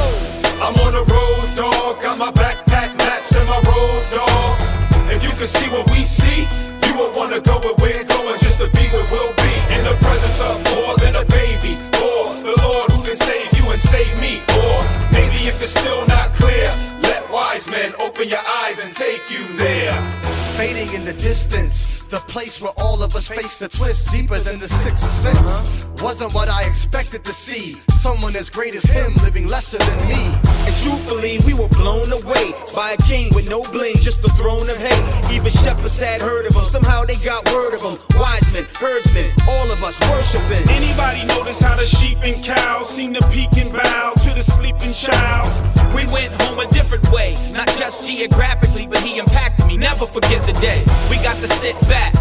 I'm 0.58 0.74
on 0.86 0.94
the 0.98 1.06
road, 1.06 1.46
dog. 1.54 2.02
Got 2.02 2.18
my 2.18 2.32
backpack 2.32 2.98
maps 2.98 3.36
and 3.38 3.46
my 3.46 3.62
road 3.70 4.02
dogs. 4.10 4.66
If 5.14 5.22
you 5.22 5.34
can 5.38 5.46
see 5.46 5.70
what 5.70 5.86
we 5.94 6.02
see, 6.02 6.50
you 6.90 6.92
would 6.98 7.14
wanna 7.16 7.40
go 7.40 7.62
where 7.62 7.78
we're 7.78 8.04
going 8.10 8.40
just 8.40 8.58
to 8.58 8.68
be 8.74 8.90
where 8.90 9.06
we'll 9.14 9.38
be. 9.38 9.54
In 9.78 9.86
the 9.86 9.96
presence 10.02 10.42
of 10.42 10.58
more 10.74 10.98
than 10.98 11.14
a 11.14 11.26
baby, 11.30 11.78
or 12.02 12.26
the 12.42 12.58
Lord 12.66 12.90
who 12.90 13.06
can 13.06 13.18
save 13.30 13.54
you 13.54 13.70
and 13.70 13.80
save 13.80 14.18
me. 14.18 14.42
Or 14.66 14.82
maybe 14.82 15.09
if 15.50 15.62
it's 15.64 15.72
still 15.72 16.06
not 16.06 16.32
clear, 16.34 16.72
let 17.02 17.28
wise 17.32 17.68
men 17.68 17.92
open 18.00 18.30
your 18.30 18.46
eyes 18.64 18.80
and 18.80 18.94
take 18.94 19.30
you 19.32 19.44
there. 19.58 20.39
Fading 20.60 20.94
in 20.94 21.06
the 21.06 21.14
distance, 21.14 22.02
the 22.10 22.18
place 22.18 22.60
where 22.60 22.74
all 22.80 23.02
of 23.02 23.16
us 23.16 23.30
face 23.30 23.58
the 23.58 23.70
twist 23.70 24.12
deeper 24.12 24.38
than 24.40 24.60
the 24.60 24.68
sixth 24.68 25.10
sense. 25.10 25.86
Wasn't 26.04 26.34
what 26.34 26.50
I 26.50 26.64
expected 26.64 27.24
to 27.24 27.32
see. 27.32 27.78
Someone 27.92 28.36
as 28.36 28.50
great 28.50 28.76
as 28.76 28.84
him 28.84 29.14
living 29.24 29.48
lesser 29.48 29.78
than 29.78 29.98
me. 30.10 30.36
And 30.68 30.76
truthfully, 30.76 31.40
we 31.48 31.54
were 31.54 31.70
blown 31.70 32.12
away 32.12 32.52
by 32.76 32.92
a 32.92 32.98
king 33.08 33.34
with 33.34 33.48
no 33.48 33.62
bling, 33.72 33.96
just 33.96 34.22
the 34.22 34.28
throne 34.36 34.70
of 34.70 34.76
hate. 34.76 35.32
Even 35.32 35.50
shepherds 35.50 35.98
had 35.98 36.20
heard 36.20 36.46
of 36.46 36.54
him, 36.54 36.66
somehow 36.66 37.06
they 37.06 37.16
got 37.16 37.50
word 37.54 37.74
of 37.74 37.82
him. 37.82 37.98
Wise 38.20 38.52
men, 38.52 38.66
herdsmen, 38.76 39.32
all 39.48 39.72
of 39.72 39.82
us 39.82 39.98
worshiping. 40.12 40.68
Anybody 40.76 41.24
notice 41.24 41.62
how 41.62 41.78
the 41.78 41.86
sheep 41.86 42.18
and 42.26 42.44
cows 42.44 42.90
seem 42.90 43.14
to 43.14 43.26
peek 43.30 43.56
and 43.56 43.72
bow 43.72 44.12
to 44.26 44.34
the 44.34 44.44
sleeping 44.44 44.92
child? 44.92 45.79
We 45.96 46.06
went 46.14 46.32
home 46.42 46.60
a 46.60 46.68
different 46.72 47.10
way, 47.12 47.36
not 47.52 47.68
just 47.78 48.08
geographically, 48.08 48.88
but 48.88 49.00
he 49.00 49.18
impacted 49.18 49.66
me. 49.68 49.78
Never 49.78 50.06
forget 50.06 50.46
the 50.46 50.54
day 50.60 50.86
we 51.10 51.18
got 51.18 51.40
to 51.42 51.48
sit 51.48 51.80
back 51.88 52.14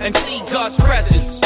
and 0.00 0.14
see 0.16 0.42
God's 0.52 0.76
presence. 0.76 1.42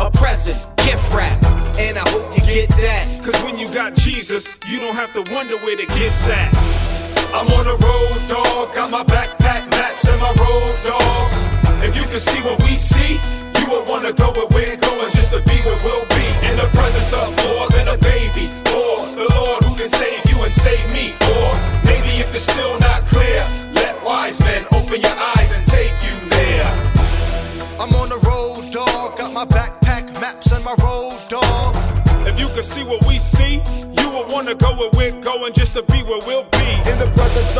A 0.00 0.10
present, 0.10 0.58
gift 0.78 1.14
wrap, 1.14 1.42
and 1.78 1.96
I 1.96 2.08
hope 2.08 2.26
you 2.36 2.44
get 2.46 2.68
that. 2.70 3.20
Cause 3.22 3.40
when 3.44 3.56
you 3.58 3.66
got 3.72 3.94
Jesus, 3.94 4.58
you 4.66 4.80
don't 4.80 4.94
have 4.94 5.12
to 5.12 5.22
wonder 5.32 5.56
where 5.58 5.76
the 5.76 5.86
gift's 5.86 6.28
at. 6.28 6.50
I'm 7.32 7.46
on 7.46 7.64
the 7.66 7.78
road, 7.78 8.28
dog. 8.28 8.74
Got 8.74 8.90
my 8.90 9.04
backpack 9.04 9.70
maps 9.70 10.08
and 10.08 10.20
my 10.20 10.30
road 10.38 10.70
dogs. 10.86 11.34
If 11.82 11.96
you 11.96 12.06
can 12.10 12.20
see 12.20 12.40
what 12.42 12.62
we 12.62 12.76
see, 12.76 13.20
you 13.58 13.66
will 13.70 13.84
wanna 13.86 14.12
go 14.12 14.32
where 14.32 14.46
we're 14.50 14.76
going 14.76 15.10
just 15.12 15.32
to 15.32 15.42
be 15.42 15.56
where 15.62 15.78
we'll 15.82 16.06
be. 16.06 16.26
In 16.50 16.56
the 16.58 16.68
presence 16.74 17.12
of 17.12 17.30
more 17.46 17.68
than 17.70 17.88
a 17.88 17.98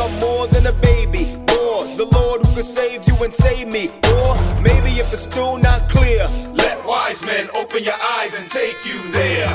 presence 0.09 0.25
more 0.25 0.47
than 0.49 0.67
a 0.67 0.73
baby, 0.73 1.35
or 1.53 1.85
the 1.97 2.09
Lord 2.13 2.43
who 2.43 2.55
could 2.55 2.65
save 2.65 3.07
you 3.07 3.15
and 3.23 3.33
save 3.33 3.69
me, 3.69 3.89
or 3.89 4.35
maybe 4.63 4.91
if 4.99 5.13
it's 5.13 5.23
still 5.23 5.59
not 5.59 5.89
clear, 5.89 6.27
let 6.55 6.85
wise 6.85 7.23
men 7.23 7.49
open 7.55 7.83
your 7.83 7.95
eyes 8.19 8.35
and 8.35 8.49
take 8.49 8.85
you 8.85 9.01
there. 9.11 9.51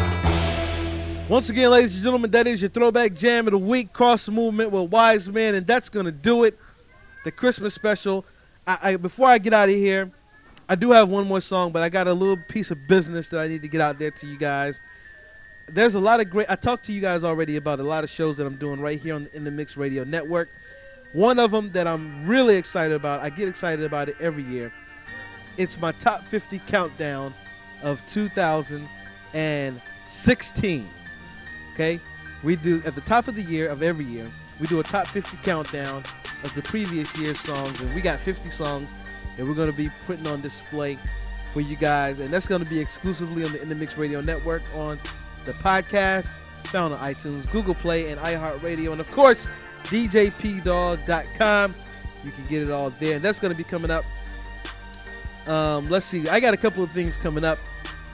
Once 1.30 1.50
again, 1.50 1.70
ladies 1.70 1.96
and 1.96 2.04
gentlemen, 2.04 2.32
that 2.32 2.48
is 2.48 2.62
your 2.62 2.70
throwback 2.70 3.14
jam 3.14 3.48
of 3.48 3.52
the 3.52 3.58
week, 3.58 3.94
cross 3.94 4.28
movement 4.30 4.72
with 4.72 4.92
Wise 4.92 5.30
Men, 5.30 5.56
and 5.56 5.68
that's 5.68 5.90
gonna 5.90 6.12
do 6.12 6.44
it. 6.44 6.58
The 7.24 7.32
Christmas 7.32 7.74
special. 7.74 8.26
I, 8.66 8.78
I 8.84 8.96
before 8.96 9.28
I 9.28 9.38
get 9.38 9.54
out 9.54 9.70
of 9.70 9.76
here, 9.76 10.12
I 10.68 10.76
do 10.76 10.92
have 10.92 11.10
one 11.10 11.28
more 11.28 11.42
song, 11.42 11.72
but 11.72 11.84
I 11.84 11.90
got 11.90 12.08
a 12.08 12.14
little 12.14 12.38
piece 12.50 12.72
of 12.72 12.78
business 12.88 13.30
that 13.30 13.40
I 13.40 13.48
need 13.48 13.62
to 13.62 13.68
get 13.68 13.82
out 13.82 14.00
there 14.00 14.10
to 14.10 14.28
you 14.28 14.38
guys. 14.40 14.80
There's 15.72 15.96
a 15.96 16.00
lot 16.00 16.20
of 16.20 16.30
great. 16.30 16.50
I 16.50 16.56
talked 16.56 16.84
to 16.86 16.92
you 16.92 17.02
guys 17.02 17.24
already 17.24 17.56
about 17.56 17.80
a 17.80 17.84
lot 17.84 18.04
of 18.04 18.10
shows 18.10 18.36
that 18.38 18.48
I'm 18.48 18.56
doing 18.56 18.82
right 18.82 19.00
here 19.00 19.14
on 19.16 19.24
the, 19.26 19.36
in 19.36 19.44
the 19.44 19.52
Mix 19.52 19.78
Radio 19.78 20.04
Network. 20.04 20.50
One 21.14 21.38
of 21.40 21.52
them 21.52 21.72
that 21.72 21.88
I'm 21.88 22.28
really 22.28 22.56
excited 22.56 22.94
about. 22.94 23.22
I 23.22 23.30
get 23.30 23.48
excited 23.48 23.86
about 23.86 24.10
it 24.10 24.16
every 24.20 24.44
year. 24.44 24.72
It's 25.58 25.80
my 25.80 25.92
top 25.94 26.26
50 26.26 26.60
countdown 26.68 27.34
of 27.82 28.06
2016. 28.08 30.90
Okay, 31.74 32.00
we 32.44 32.56
do 32.56 32.82
at 32.86 32.96
the 32.96 33.02
top 33.02 33.28
of 33.28 33.36
the 33.36 33.44
year 33.44 33.70
of 33.70 33.84
every 33.84 34.06
year. 34.06 34.30
We 34.60 34.68
do 34.68 34.80
a 34.80 34.84
top 34.84 35.08
50 35.08 35.38
countdown 35.38 36.04
of 36.44 36.54
the 36.54 36.62
previous 36.62 37.18
year's 37.18 37.40
songs, 37.40 37.82
and 37.82 37.94
we 37.96 38.02
got 38.02 38.20
50 38.20 38.50
songs 38.50 38.94
that 39.38 39.46
we're 39.46 39.54
going 39.54 39.72
to 39.72 39.78
be 39.78 39.90
putting 40.06 40.28
on 40.28 40.42
display 40.42 40.98
for 41.54 41.62
you 41.62 41.76
guys, 41.76 42.20
and 42.20 42.34
that's 42.34 42.48
going 42.48 42.64
to 42.64 42.70
be 42.70 42.80
exclusively 42.80 43.44
on 43.44 43.52
the 43.52 43.62
In 43.62 43.70
the 43.70 43.76
Mix 43.76 43.98
Radio 43.98 44.22
Network 44.22 44.62
on 44.76 45.00
the 45.46 45.54
podcast, 45.54 46.34
found 46.66 46.94
on 46.94 47.00
iTunes, 47.00 47.50
Google 47.52 47.76
Play, 47.76 48.12
and 48.12 48.20
iHeartRadio, 48.22 48.92
and 48.92 49.02
of 49.02 49.10
course, 49.12 49.48
DJPdog.com. 49.86 51.76
You 52.24 52.32
can 52.32 52.46
get 52.48 52.62
it 52.62 52.72
all 52.72 52.90
there, 52.92 53.16
and 53.16 53.24
that's 53.24 53.40
going 53.40 53.52
to 53.52 53.58
be 53.58 53.64
coming 53.64 53.92
up. 53.92 54.06
Um, 55.48 55.90
let's 55.90 56.06
see, 56.06 56.28
I 56.30 56.40
got 56.40 56.54
a 56.54 56.58
couple 56.58 56.84
of 56.84 56.92
things 56.92 57.18
coming 57.18 57.44
up. 57.44 57.60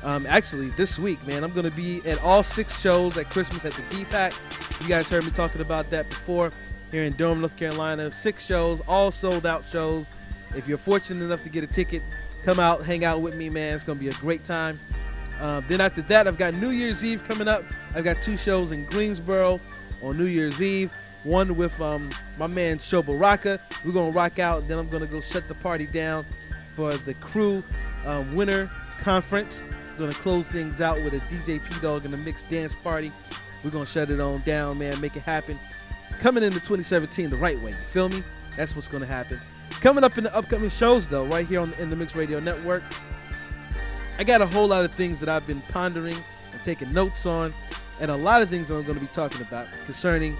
Um, 0.03 0.25
actually, 0.27 0.69
this 0.71 0.99
week, 0.99 1.25
man, 1.25 1.43
I'm 1.43 1.51
going 1.51 1.65
to 1.65 1.75
be 1.75 2.01
at 2.05 2.21
all 2.21 2.43
six 2.43 2.79
shows 2.79 3.17
at 3.17 3.29
Christmas 3.29 3.65
at 3.65 3.73
the 3.73 3.81
DPAC. 3.83 4.81
You 4.83 4.87
guys 4.87 5.09
heard 5.09 5.25
me 5.25 5.31
talking 5.31 5.61
about 5.61 5.89
that 5.89 6.09
before 6.09 6.51
here 6.91 7.03
in 7.03 7.13
Durham, 7.13 7.39
North 7.39 7.57
Carolina. 7.57 8.11
Six 8.11 8.45
shows, 8.45 8.81
all 8.87 9.09
sold 9.09 9.45
out 9.45 9.65
shows. 9.65 10.07
If 10.55 10.67
you're 10.67 10.77
fortunate 10.77 11.25
enough 11.25 11.41
to 11.43 11.49
get 11.49 11.63
a 11.63 11.67
ticket, 11.67 12.03
come 12.43 12.59
out, 12.59 12.85
hang 12.85 13.03
out 13.03 13.21
with 13.21 13.35
me, 13.35 13.49
man. 13.49 13.73
It's 13.73 13.83
going 13.83 13.97
to 13.97 14.03
be 14.03 14.09
a 14.09 14.13
great 14.13 14.43
time. 14.43 14.79
Um, 15.39 15.65
then 15.67 15.81
after 15.81 16.01
that, 16.03 16.27
I've 16.27 16.37
got 16.37 16.53
New 16.53 16.69
Year's 16.69 17.03
Eve 17.03 17.23
coming 17.23 17.47
up. 17.47 17.63
I've 17.95 18.03
got 18.03 18.21
two 18.21 18.37
shows 18.37 18.71
in 18.71 18.85
Greensboro 18.85 19.59
on 20.01 20.17
New 20.17 20.25
Year's 20.25 20.61
Eve. 20.61 20.93
One 21.23 21.55
with 21.55 21.79
um, 21.81 22.09
my 22.37 22.47
man 22.47 22.77
Sho 22.77 23.01
Baraka. 23.01 23.59
We're 23.83 23.93
to 24.11 24.17
rock 24.17 24.39
out, 24.39 24.67
then 24.67 24.77
I'm 24.77 24.87
to 25.01 25.07
go 25.07 25.21
shut 25.21 25.47
the 25.47 25.55
party 25.55 25.87
down 25.87 26.25
for 26.69 26.93
the 26.93 27.13
Cru 27.15 27.63
um, 28.05 28.35
winter 28.35 28.69
conference. 28.99 29.65
We're 29.97 30.11
to 30.11 30.19
close 30.19 30.47
things 30.47 30.81
out 30.81 31.01
with 31.01 31.13
a 31.13 31.19
DJ 31.21 31.63
P 31.63 31.79
Dog 31.81 32.05
and 32.05 32.13
a 32.13 32.17
mixed 32.17 32.49
dance 32.49 32.75
party. 32.75 33.11
We're 33.63 33.71
to 33.85 33.91
shut 33.91 34.11
it 34.11 34.19
on 34.19 34.41
down, 34.41 34.77
man, 34.77 34.99
make 35.01 35.15
it 35.15 35.23
happen. 35.23 35.59
Coming 36.19 36.43
into 36.43 36.59
2017 36.59 37.29
the 37.29 37.37
right 37.37 37.59
way, 37.59 37.71
you 37.71 37.77
feel 37.77 38.09
me? 38.09 38.23
That's 38.55 38.75
what's 38.75 38.87
to 39.01 39.07
happen. 39.07 39.41
Coming 39.81 40.03
up 40.03 40.17
in 40.17 40.23
the 40.23 40.35
upcoming 40.35 40.69
shows, 40.69 41.07
though, 41.07 41.25
right 41.25 41.45
here 41.45 41.59
on 41.59 41.71
the, 41.71 41.81
in 41.81 41.89
the 41.89 41.95
Mix 41.95 42.15
Radio 42.15 42.39
Network, 42.39 42.83
I 44.17 44.23
got 44.23 44.41
a 44.41 44.45
whole 44.45 44.67
lot 44.67 44.85
of 44.85 44.93
things 44.93 45.19
that 45.19 45.29
I've 45.29 45.45
been 45.45 45.61
pondering 45.69 46.15
and 46.51 46.63
taking 46.63 46.91
notes 46.93 47.25
on, 47.25 47.53
and 47.99 48.09
a 48.09 48.15
lot 48.15 48.41
of 48.41 48.49
things 48.49 48.67
that 48.69 48.75
I'm 48.75 48.83
going 48.83 48.95
to 48.95 49.01
be 49.01 49.11
talking 49.11 49.41
about 49.41 49.67
concerning 49.85 50.37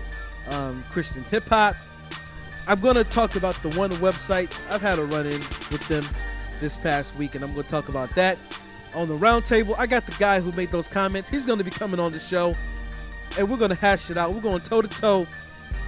um, 0.50 0.84
Christian 0.90 1.24
hip 1.26 1.48
hop. 1.50 1.76
I'm 2.68 2.80
going 2.80 2.96
to 2.96 3.04
talk 3.04 3.36
about 3.36 3.56
the 3.62 3.70
one 3.78 3.92
website. 3.92 4.58
I've 4.72 4.82
had 4.82 4.98
a 4.98 5.06
run 5.06 5.26
in 5.26 5.40
with 5.72 5.86
them 5.88 6.04
this 6.60 6.78
past 6.78 7.16
week, 7.16 7.36
and 7.36 7.44
I'm 7.44 7.54
going 7.54 7.66
to 7.66 7.70
talk 7.70 7.90
about 7.90 8.14
that. 8.16 8.38
On 8.94 9.08
the 9.08 9.18
roundtable, 9.18 9.76
I 9.78 9.88
got 9.88 10.06
the 10.06 10.14
guy 10.14 10.40
who 10.40 10.52
made 10.54 10.72
those 10.72 10.88
comments. 10.88 11.30
He's 11.30 11.46
going 11.46 11.60
to 11.60 11.66
be 11.66 11.72
coming 11.72 12.00
on 12.00 12.14
the 12.14 12.20
show, 12.20 12.56
and 13.38 13.50
we're 13.50 13.58
going 13.58 13.72
to 13.72 13.76
hash 13.76 14.10
it 14.10 14.18
out. 14.18 14.34
We're 14.34 14.42
going 14.42 14.62
toe 14.62 14.82
to 14.82 14.88
toe, 14.88 15.28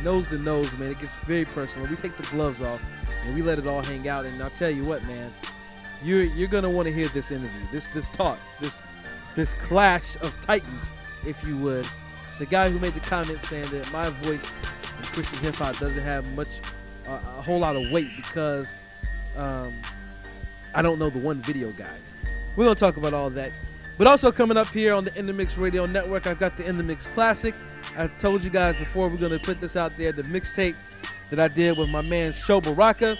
nose 0.03 0.27
to 0.27 0.37
nose, 0.37 0.71
man. 0.77 0.91
It 0.91 0.99
gets 0.99 1.15
very 1.17 1.45
personal. 1.45 1.87
We 1.87 1.95
take 1.95 2.17
the 2.17 2.23
gloves 2.23 2.61
off 2.61 2.81
and 3.25 3.35
we 3.35 3.41
let 3.41 3.59
it 3.59 3.67
all 3.67 3.83
hang 3.83 4.07
out. 4.07 4.25
And 4.25 4.41
I'll 4.41 4.49
tell 4.51 4.69
you 4.69 4.83
what, 4.83 5.03
man, 5.05 5.31
you're 6.03 6.23
you're 6.23 6.47
gonna 6.47 6.69
want 6.69 6.87
to 6.87 6.93
hear 6.93 7.07
this 7.09 7.31
interview, 7.31 7.61
this 7.71 7.87
this 7.89 8.09
talk, 8.09 8.39
this 8.59 8.81
this 9.35 9.53
clash 9.53 10.15
of 10.17 10.35
titans, 10.41 10.93
if 11.25 11.43
you 11.43 11.57
would. 11.57 11.87
The 12.39 12.45
guy 12.45 12.69
who 12.69 12.79
made 12.79 12.93
the 12.93 12.99
comment 13.01 13.41
saying 13.41 13.67
that 13.71 13.91
my 13.91 14.09
voice 14.09 14.49
in 14.97 15.03
Christian 15.05 15.39
hip 15.39 15.55
hop 15.55 15.77
doesn't 15.79 16.01
have 16.01 16.31
much, 16.33 16.61
uh, 17.07 17.19
a 17.37 17.41
whole 17.41 17.59
lot 17.59 17.75
of 17.75 17.91
weight 17.91 18.09
because 18.15 18.75
um, 19.35 19.73
I 20.73 20.81
don't 20.81 20.99
know 20.99 21.09
the 21.09 21.19
one 21.19 21.41
video 21.41 21.71
guy. 21.71 21.95
We're 22.55 22.65
gonna 22.65 22.75
talk 22.75 22.97
about 22.97 23.13
all 23.13 23.29
that. 23.31 23.51
But 23.97 24.05
also 24.05 24.31
coming 24.31 24.57
up 24.57 24.67
here 24.67 24.93
on 24.93 25.03
the 25.03 25.17
In 25.17 25.25
the 25.25 25.33
Mix 25.33 25.57
Radio 25.57 25.87
Network, 25.87 26.27
I've 26.27 26.37
got 26.37 26.55
the 26.55 26.67
In 26.67 26.77
the 26.77 26.83
Mix 26.83 27.07
Classic. 27.07 27.55
I 27.97 28.07
told 28.07 28.43
you 28.43 28.51
guys 28.51 28.77
before 28.77 29.09
we're 29.09 29.17
gonna 29.17 29.39
put 29.39 29.59
this 29.59 29.75
out 29.75 29.97
there, 29.97 30.11
the 30.11 30.23
mixtape 30.23 30.75
that 31.31 31.39
I 31.39 31.47
did 31.47 31.77
with 31.77 31.89
my 31.89 32.01
man 32.01 32.31
Sho 32.31 32.61
Baraka. 32.61 33.15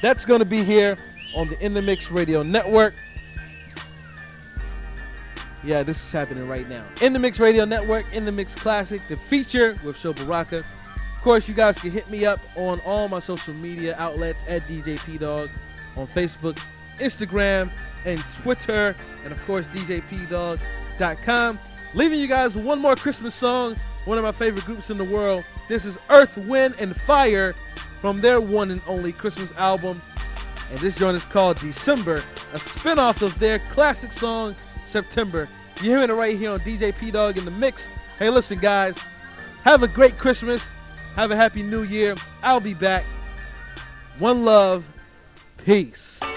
That's 0.00 0.24
gonna 0.24 0.44
be 0.44 0.62
here 0.62 0.96
on 1.34 1.48
the 1.48 1.58
In 1.64 1.74
the 1.74 1.82
Mix 1.82 2.10
Radio 2.10 2.42
Network. 2.42 2.94
Yeah, 5.62 5.82
this 5.82 6.02
is 6.02 6.12
happening 6.12 6.48
right 6.48 6.68
now. 6.68 6.84
In 7.02 7.12
the 7.12 7.18
Mix 7.18 7.38
Radio 7.38 7.64
Network, 7.64 8.06
In 8.14 8.24
the 8.24 8.32
Mix 8.32 8.54
Classic, 8.54 9.06
the 9.08 9.16
feature 9.16 9.76
with 9.84 9.98
Sho 9.98 10.12
Baraka. 10.12 10.58
Of 10.58 11.22
course, 11.22 11.48
you 11.48 11.54
guys 11.54 11.78
can 11.78 11.90
hit 11.90 12.08
me 12.08 12.24
up 12.24 12.40
on 12.56 12.80
all 12.80 13.08
my 13.08 13.18
social 13.18 13.52
media 13.54 13.94
outlets 13.98 14.42
at 14.48 14.66
DJ 14.66 15.04
P 15.04 15.18
Dog 15.18 15.50
on 15.96 16.06
Facebook, 16.06 16.58
Instagram, 16.98 17.70
and 18.06 18.18
Twitter, 18.42 18.94
and 19.24 19.32
of 19.32 19.44
course, 19.44 19.68
DJPdog.com. 19.68 21.58
Leaving 21.92 22.20
you 22.20 22.26
guys 22.28 22.56
one 22.56 22.78
more 22.78 22.96
Christmas 22.96 23.34
song, 23.34 23.76
one 24.06 24.16
of 24.16 24.24
my 24.24 24.32
favorite 24.32 24.64
groups 24.64 24.90
in 24.90 24.96
the 24.96 25.04
world. 25.04 25.44
This 25.68 25.84
is 25.84 25.98
Earth, 26.08 26.38
Wind, 26.38 26.74
and 26.80 26.96
Fire 26.96 27.52
from 28.00 28.20
their 28.22 28.40
one 28.40 28.70
and 28.70 28.80
only 28.86 29.12
Christmas 29.12 29.52
album. 29.58 30.00
And 30.70 30.78
this 30.78 30.96
joint 30.96 31.16
is 31.16 31.24
called 31.24 31.58
December, 31.58 32.16
a 32.52 32.56
spinoff 32.56 33.22
of 33.22 33.38
their 33.38 33.58
classic 33.70 34.12
song, 34.12 34.54
September. 34.84 35.48
You're 35.82 35.96
hearing 35.96 36.10
it 36.10 36.14
right 36.14 36.36
here 36.36 36.52
on 36.52 36.60
DJ 36.60 36.96
P 36.96 37.10
Dog 37.10 37.38
in 37.38 37.44
the 37.44 37.50
mix. 37.50 37.88
Hey, 38.18 38.30
listen, 38.30 38.58
guys, 38.58 38.98
have 39.64 39.82
a 39.82 39.88
great 39.88 40.16
Christmas. 40.18 40.72
Have 41.16 41.32
a 41.32 41.36
happy 41.36 41.62
new 41.62 41.82
year. 41.82 42.14
I'll 42.42 42.60
be 42.60 42.74
back. 42.74 43.04
One 44.18 44.44
love. 44.44 44.86
Peace. 45.64 46.29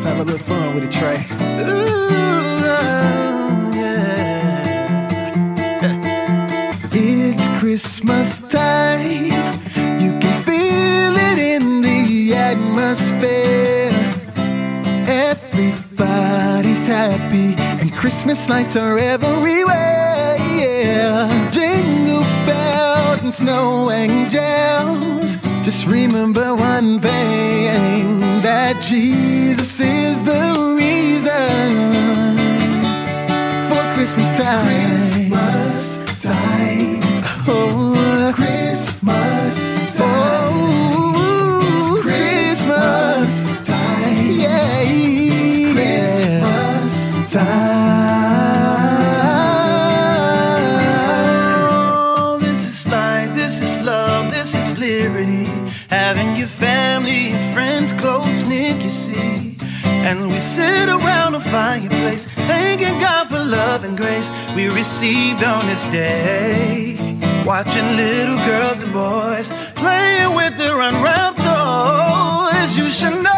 Let's 0.00 0.04
have 0.04 0.20
a 0.20 0.24
little 0.24 0.38
fun 0.38 0.74
with 0.74 0.84
the 0.84 0.90
It's 6.92 7.48
Christmas 7.58 8.40
time. 8.48 9.26
You 10.00 10.18
can 10.18 10.42
feel 10.44 11.16
it 11.16 11.38
in 11.38 11.82
the 11.82 12.32
atmosphere. 12.34 13.92
Everybody's 15.06 16.86
happy, 16.86 17.54
and 17.80 17.92
Christmas 17.92 18.48
lights 18.48 18.76
are 18.76 18.98
everywhere. 18.98 20.19
Snow 23.40 23.86
no 23.86 23.90
angels. 23.90 25.36
Just 25.64 25.86
remember 25.86 26.54
one 26.54 27.00
thing 27.00 28.20
that 28.42 28.82
Jesus 28.82 29.80
is 29.80 30.22
the 30.24 30.74
reason 30.76 31.70
for 33.70 33.82
Christmas 33.94 34.28
time. 34.38 34.99
on 65.38 65.66
this 65.66 65.84
day. 65.86 66.96
Watching 67.46 67.96
little 67.96 68.36
girls 68.44 68.82
and 68.82 68.92
boys 68.92 69.50
playing 69.76 70.34
with 70.34 70.56
their 70.58 70.80
unwrapped 70.80 71.38
toys. 71.38 72.76
You 72.76 72.90
should 72.90 73.22
know. 73.22 73.29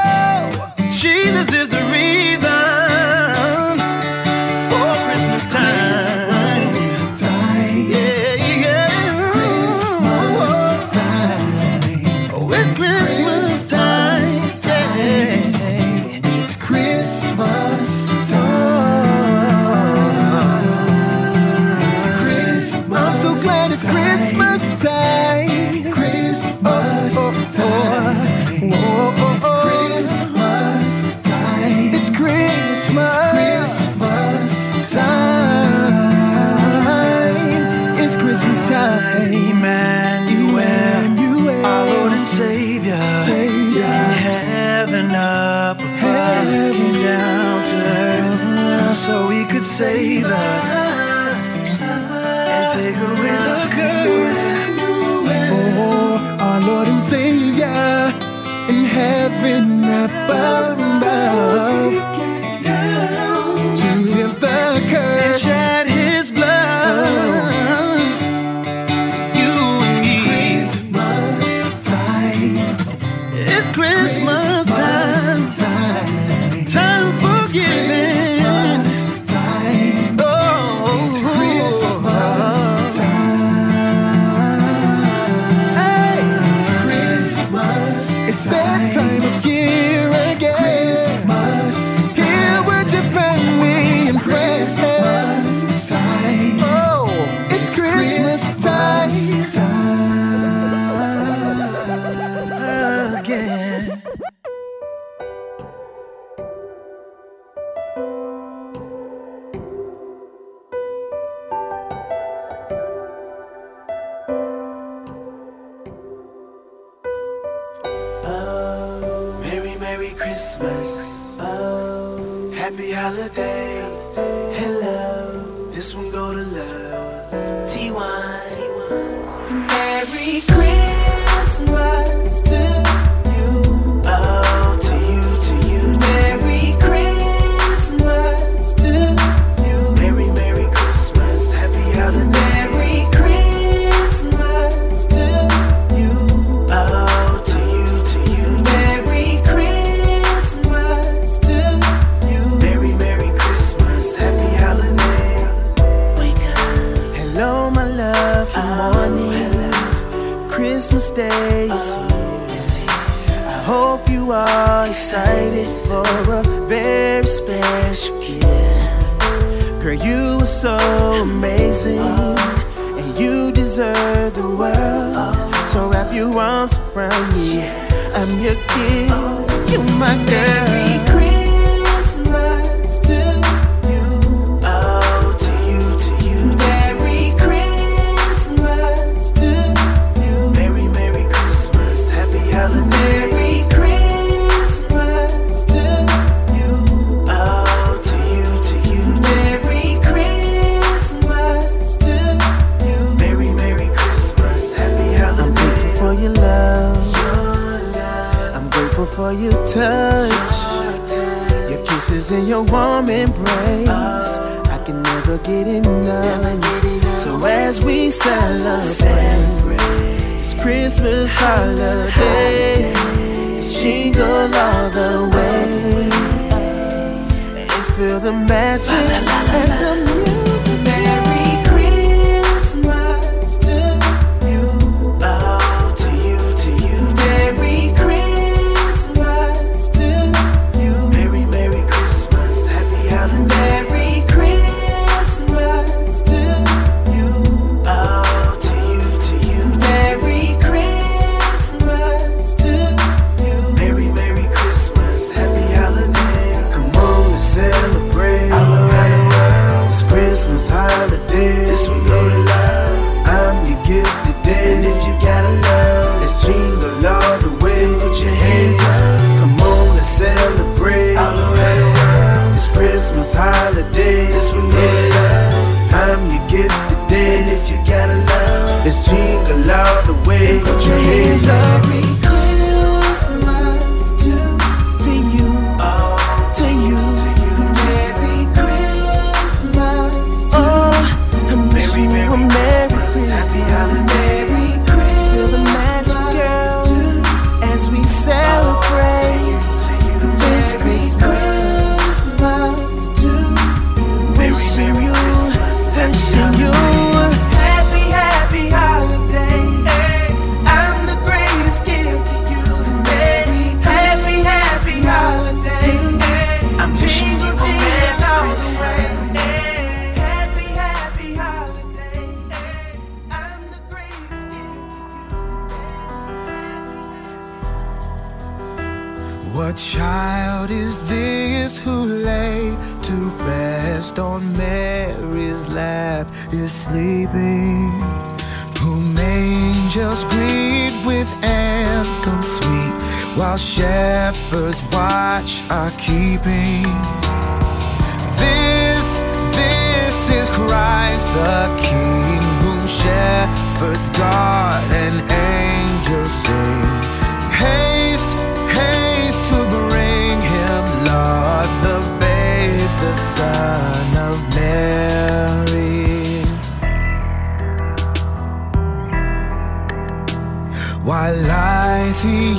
Why 371.05 371.33
lies 371.33 372.23
he 372.23 372.53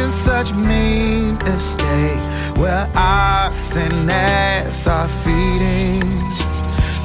in 0.00 0.08
such 0.08 0.54
mean 0.54 1.36
estate 1.42 2.16
Where 2.56 2.88
ox 2.96 3.76
and 3.76 4.10
ass 4.10 4.86
are 4.86 5.08
feeding. 5.08 6.00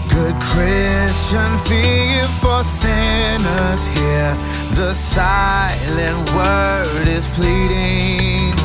Good 0.10 0.36
Christian 0.42 1.58
fear 1.68 2.26
for 2.40 2.64
sinners 2.64 3.84
here. 3.84 4.34
The 4.76 4.94
silent 4.94 6.32
word 6.34 7.08
is 7.08 7.28
pleading. 7.28 8.56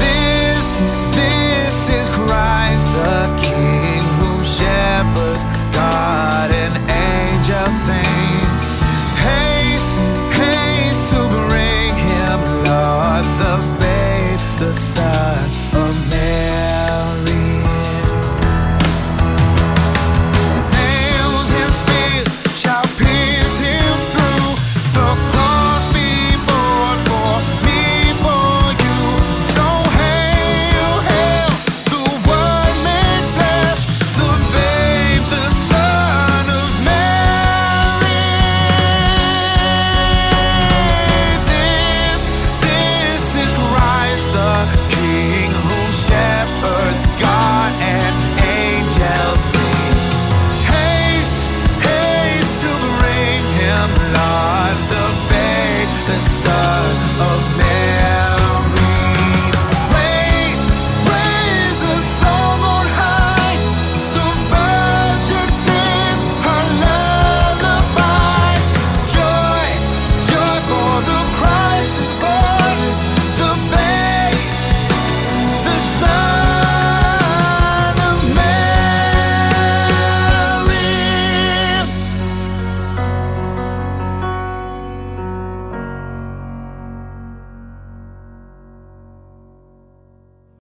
This, 0.00 0.66
this 1.14 1.88
is 1.90 2.08
Christ 2.08 2.86
the 2.96 3.40
King 3.42 4.02
Whom 4.18 4.42
shepherds, 4.42 5.42
God 5.76 6.50
and 6.50 6.74
angels 6.90 7.76
sing. 7.84 8.41
sun. 14.72 15.61